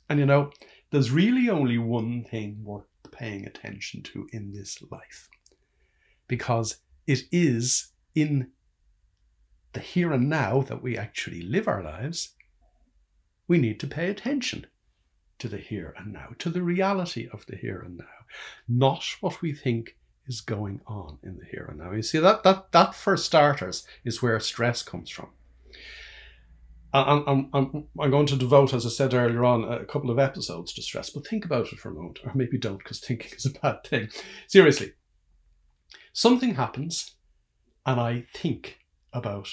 And 0.10 0.18
you 0.18 0.26
know, 0.26 0.52
there's 0.92 1.12
really 1.12 1.50
only 1.50 1.78
one 1.78 2.24
thing 2.24 2.64
worth 2.64 2.86
paying 3.08 3.46
attention 3.46 4.04
to 4.04 4.28
in 4.32 4.52
this 4.54 4.82
life, 4.92 5.30
because 6.28 6.78
it 7.06 7.24
is 7.32 7.92
in 8.14 8.52
the 9.74 9.80
here 9.80 10.12
and 10.12 10.30
now 10.30 10.62
that 10.62 10.82
we 10.82 10.98
actually 10.98 11.42
live 11.42 11.68
our 11.68 11.84
lives, 11.84 12.36
we 13.48 13.58
need 13.58 13.80
to 13.80 13.88
pay 13.88 14.10
attention 14.10 14.66
to 15.40 15.48
the 15.48 15.58
here 15.58 15.94
and 15.98 16.12
now, 16.14 16.30
to 16.40 16.50
the 16.50 16.62
reality 16.62 17.28
of 17.32 17.46
the 17.46 17.56
here 17.56 17.80
and 17.80 17.98
now, 17.98 18.06
not 18.68 19.04
what 19.22 19.42
we 19.42 19.54
think 19.54 19.96
is 20.26 20.42
going 20.42 20.82
on 20.88 21.20
in 21.24 21.38
the 21.38 21.46
here 21.46 21.68
and 21.70 21.80
now. 21.80 21.92
You 21.92 22.02
see, 22.02 22.20
that, 22.20 22.44
that, 22.44 22.72
that 22.72 22.96
for 22.96 23.16
starters, 23.16 23.86
is 24.04 24.22
where 24.22 24.40
stress 24.40 24.82
comes 24.84 25.10
from. 25.10 25.30
I'm, 27.06 27.50
I'm, 27.54 27.88
I'm, 28.00 28.12
going 28.12 28.26
to 28.28 28.36
devote, 28.36 28.74
as 28.74 28.86
I 28.86 28.90
said 28.90 29.14
earlier 29.14 29.44
on, 29.44 29.64
a 29.64 29.86
couple 29.86 30.10
of 30.10 30.20
episodes 30.20 30.74
to 30.74 30.82
stress, 30.82 31.10
but 31.10 31.28
think 31.28 31.46
about 31.46 31.72
it 31.72 31.80
for 31.80 31.90
a 31.90 31.94
moment, 31.94 32.20
or 32.24 32.32
maybe 32.34 32.58
don't, 32.58 32.78
because 32.78 33.00
thinking 33.00 33.32
is 33.36 33.46
a 33.46 33.60
bad 33.60 33.84
thing. 33.84 34.10
Seriously, 34.48 34.94
something 36.14 36.56
happens, 36.56 37.16
and 37.86 38.00
I 38.00 38.26
think 38.34 38.80
about 39.14 39.50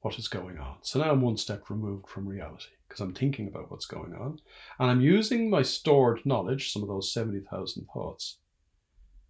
what 0.00 0.18
is 0.18 0.28
going 0.28 0.58
on. 0.58 0.76
So 0.82 0.98
now 0.98 1.10
I'm 1.10 1.20
one 1.20 1.36
step 1.36 1.68
removed 1.68 2.08
from 2.08 2.26
reality 2.26 2.70
because 2.88 3.00
I'm 3.00 3.14
thinking 3.14 3.48
about 3.48 3.70
what's 3.70 3.86
going 3.86 4.14
on, 4.14 4.38
and 4.78 4.90
I'm 4.90 5.00
using 5.00 5.50
my 5.50 5.62
stored 5.62 6.24
knowledge, 6.24 6.72
some 6.72 6.82
of 6.82 6.88
those 6.88 7.12
70,000 7.12 7.86
thoughts, 7.92 8.38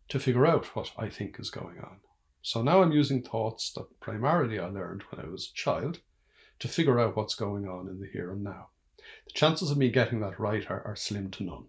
to 0.09 0.19
figure 0.19 0.47
out 0.47 0.67
what 0.77 0.93
I 0.97 1.09
think 1.09 1.39
is 1.39 1.51
going 1.51 1.79
on. 1.79 1.99
So 2.43 2.63
now 2.63 2.83
I'm 2.83 2.93
using 2.93 3.23
thoughts 3.23 3.73
that 3.73 4.01
primarily 4.01 4.59
I 4.59 4.67
learned 4.67 5.03
when 5.11 5.25
I 5.25 5.29
was 5.29 5.51
a 5.51 5.57
child 5.57 6.01
to 6.61 6.69
figure 6.69 7.01
out 7.01 7.17
what's 7.17 7.35
going 7.35 7.67
on 7.67 7.89
in 7.89 7.99
the 7.99 8.07
here 8.13 8.33
and 8.33 8.45
now. 8.45 8.69
The 9.27 9.33
chances 9.33 9.71
of 9.71 9.79
me 9.79 9.91
getting 9.91 10.21
that 10.21 10.39
right 10.39 10.71
are, 10.71 10.83
are 10.87 10.97
slim 10.97 11.31
to 11.33 11.43
none. 11.43 11.65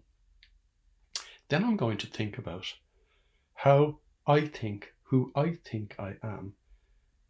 Then 1.48 1.64
I'm 1.64 1.76
going 1.76 1.98
to 1.98 2.06
think 2.06 2.38
about 2.38 2.66
how 3.54 3.98
I 4.26 4.42
think, 4.46 4.92
who 5.04 5.32
I 5.34 5.54
think 5.64 5.96
I 5.98 6.14
am, 6.22 6.54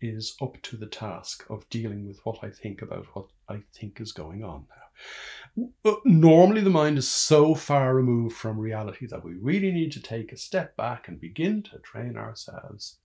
is 0.00 0.36
up 0.42 0.60
to 0.62 0.76
the 0.76 0.86
task 0.86 1.44
of 1.48 1.68
dealing 1.70 2.06
with 2.06 2.20
what 2.24 2.38
I 2.42 2.50
think 2.50 2.82
about 2.82 3.06
what 3.14 3.26
I 3.48 3.62
think 3.72 4.00
is 4.00 4.12
going 4.12 4.42
on 4.42 4.66
now. 4.68 5.68
Uh, 5.84 5.96
normally, 6.04 6.60
the 6.60 6.70
mind 6.70 6.98
is 6.98 7.08
so 7.08 7.54
far 7.54 7.94
removed 7.94 8.36
from 8.36 8.58
reality 8.58 9.06
that 9.06 9.24
we 9.24 9.34
really 9.34 9.70
need 9.70 9.92
to 9.92 10.02
take 10.02 10.32
a 10.32 10.36
step 10.36 10.76
back 10.76 11.08
and 11.08 11.20
begin 11.20 11.62
to 11.64 11.78
train 11.78 12.16
ourselves 12.16 12.98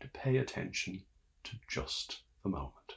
to 0.00 0.08
pay 0.08 0.36
attention 0.38 1.02
to 1.44 1.52
just 1.68 2.22
the 2.42 2.48
moment. 2.48 2.94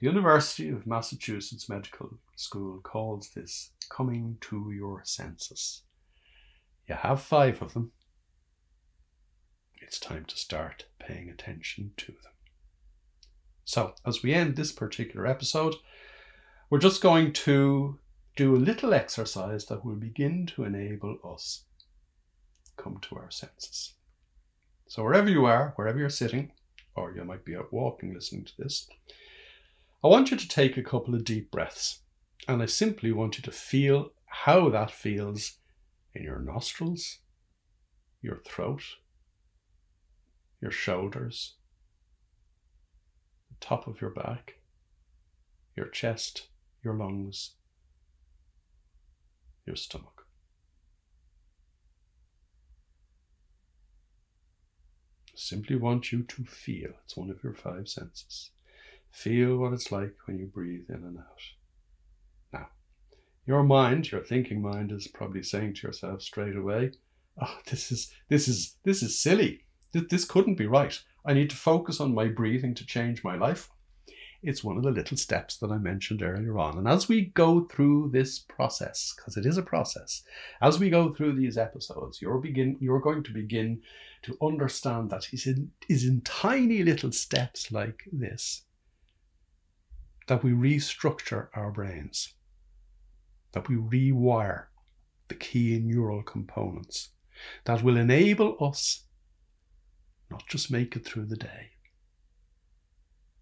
The 0.00 0.06
University 0.06 0.70
of 0.70 0.86
Massachusetts 0.86 1.68
Medical 1.68 2.18
School 2.34 2.80
calls 2.80 3.30
this 3.30 3.70
coming 3.88 4.38
to 4.42 4.72
your 4.72 5.02
senses. 5.04 5.82
You 6.88 6.96
have 6.96 7.22
five 7.22 7.62
of 7.62 7.74
them. 7.74 7.92
It's 9.80 10.00
time 10.00 10.24
to 10.24 10.36
start 10.36 10.86
paying 10.98 11.30
attention 11.30 11.92
to 11.98 12.06
them. 12.06 12.32
So, 13.64 13.94
as 14.04 14.22
we 14.22 14.34
end 14.34 14.56
this 14.56 14.72
particular 14.72 15.26
episode, 15.26 15.76
we're 16.68 16.78
just 16.78 17.00
going 17.00 17.32
to 17.32 17.98
do 18.36 18.56
a 18.56 18.58
little 18.58 18.92
exercise 18.92 19.66
that 19.66 19.84
will 19.84 19.94
begin 19.94 20.46
to 20.46 20.64
enable 20.64 21.18
us 21.24 21.64
come 22.76 22.98
to 23.02 23.16
our 23.16 23.30
senses. 23.30 23.94
So, 24.88 25.04
wherever 25.04 25.30
you 25.30 25.44
are, 25.44 25.72
wherever 25.76 25.98
you're 25.98 26.10
sitting, 26.10 26.50
or 26.96 27.14
you 27.14 27.24
might 27.24 27.44
be 27.44 27.56
out 27.56 27.72
walking 27.72 28.12
listening 28.12 28.44
to 28.44 28.52
this, 28.58 28.88
I 30.04 30.08
want 30.08 30.30
you 30.30 30.36
to 30.36 30.46
take 30.48 30.76
a 30.76 30.82
couple 30.82 31.14
of 31.14 31.24
deep 31.24 31.50
breaths 31.50 32.00
and 32.46 32.62
I 32.62 32.66
simply 32.66 33.10
want 33.10 33.38
you 33.38 33.42
to 33.44 33.50
feel 33.50 34.10
how 34.26 34.68
that 34.68 34.90
feels 34.90 35.56
in 36.14 36.24
your 36.24 36.40
nostrils, 36.40 37.20
your 38.20 38.42
throat, 38.46 38.82
your 40.60 40.70
shoulders, 40.70 41.54
the 43.48 43.56
top 43.64 43.86
of 43.86 44.02
your 44.02 44.10
back, 44.10 44.56
your 45.74 45.86
chest, 45.86 46.48
your 46.82 46.92
lungs, 46.92 47.52
your 49.64 49.76
stomach. 49.76 50.26
I 55.28 55.36
simply 55.36 55.76
want 55.76 56.12
you 56.12 56.24
to 56.24 56.44
feel. 56.44 56.90
It's 57.04 57.16
one 57.16 57.30
of 57.30 57.42
your 57.42 57.54
five 57.54 57.88
senses. 57.88 58.50
Feel 59.14 59.58
what 59.58 59.72
it's 59.72 59.92
like 59.92 60.16
when 60.26 60.38
you 60.38 60.46
breathe 60.46 60.86
in 60.88 60.96
and 60.96 61.18
out. 61.18 61.40
Now, 62.52 62.68
your 63.46 63.62
mind, 63.62 64.10
your 64.10 64.24
thinking 64.24 64.60
mind, 64.60 64.90
is 64.90 65.06
probably 65.06 65.44
saying 65.44 65.74
to 65.74 65.86
yourself 65.86 66.20
straight 66.20 66.56
away, 66.56 66.90
"Oh, 67.40 67.60
this 67.70 67.92
is 67.92 68.12
this 68.28 68.48
is 68.48 68.76
this 68.82 69.04
is 69.04 69.18
silly. 69.18 69.66
This, 69.92 70.02
this 70.10 70.24
couldn't 70.24 70.56
be 70.56 70.66
right. 70.66 71.00
I 71.24 71.32
need 71.32 71.48
to 71.50 71.56
focus 71.56 72.00
on 72.00 72.12
my 72.12 72.26
breathing 72.26 72.74
to 72.74 72.84
change 72.84 73.22
my 73.22 73.36
life." 73.36 73.70
It's 74.42 74.64
one 74.64 74.76
of 74.76 74.82
the 74.82 74.90
little 74.90 75.16
steps 75.16 75.58
that 75.58 75.70
I 75.70 75.78
mentioned 75.78 76.20
earlier 76.20 76.58
on. 76.58 76.76
And 76.76 76.88
as 76.88 77.08
we 77.08 77.26
go 77.26 77.66
through 77.66 78.10
this 78.12 78.40
process, 78.40 79.14
because 79.16 79.36
it 79.36 79.46
is 79.46 79.56
a 79.56 79.62
process, 79.62 80.24
as 80.60 80.80
we 80.80 80.90
go 80.90 81.14
through 81.14 81.36
these 81.36 81.56
episodes, 81.56 82.20
you're 82.20 82.38
begin 82.38 82.78
you're 82.80 83.00
going 83.00 83.22
to 83.22 83.32
begin 83.32 83.80
to 84.22 84.36
understand 84.42 85.10
that 85.10 85.32
is 85.32 85.46
in, 85.46 85.70
is 85.88 86.04
in 86.04 86.20
tiny 86.22 86.82
little 86.82 87.12
steps 87.12 87.70
like 87.70 88.02
this 88.12 88.64
that 90.26 90.42
we 90.42 90.52
restructure 90.52 91.48
our 91.54 91.70
brains, 91.70 92.34
that 93.52 93.68
we 93.68 93.76
rewire 93.76 94.66
the 95.28 95.34
key 95.34 95.78
neural 95.78 96.22
components 96.22 97.10
that 97.64 97.82
will 97.82 97.96
enable 97.96 98.56
us 98.60 99.04
not 100.30 100.46
just 100.48 100.70
make 100.70 100.96
it 100.96 101.04
through 101.04 101.26
the 101.26 101.36
day, 101.36 101.70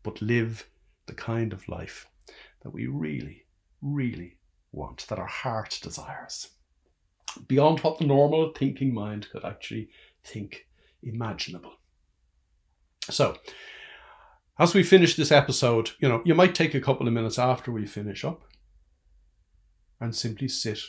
but 0.02 0.20
live 0.20 0.68
the 1.06 1.14
kind 1.14 1.52
of 1.52 1.68
life 1.68 2.06
that 2.62 2.70
we 2.70 2.86
really, 2.86 3.44
really 3.80 4.38
want, 4.72 5.06
that 5.08 5.18
our 5.18 5.26
heart 5.26 5.78
desires, 5.82 6.48
beyond 7.46 7.80
what 7.80 7.98
the 7.98 8.04
normal 8.04 8.52
thinking 8.52 8.92
mind 8.92 9.28
could 9.30 9.44
actually 9.44 9.88
think 10.24 10.66
imaginable. 11.02 11.72
So, 13.10 13.36
as 14.58 14.74
we 14.74 14.82
finish 14.82 15.16
this 15.16 15.32
episode, 15.32 15.92
you 15.98 16.08
know, 16.08 16.22
you 16.24 16.34
might 16.34 16.54
take 16.54 16.74
a 16.74 16.80
couple 16.80 17.06
of 17.06 17.12
minutes 17.12 17.38
after 17.38 17.72
we 17.72 17.86
finish 17.86 18.24
up 18.24 18.44
and 20.00 20.14
simply 20.14 20.48
sit 20.48 20.80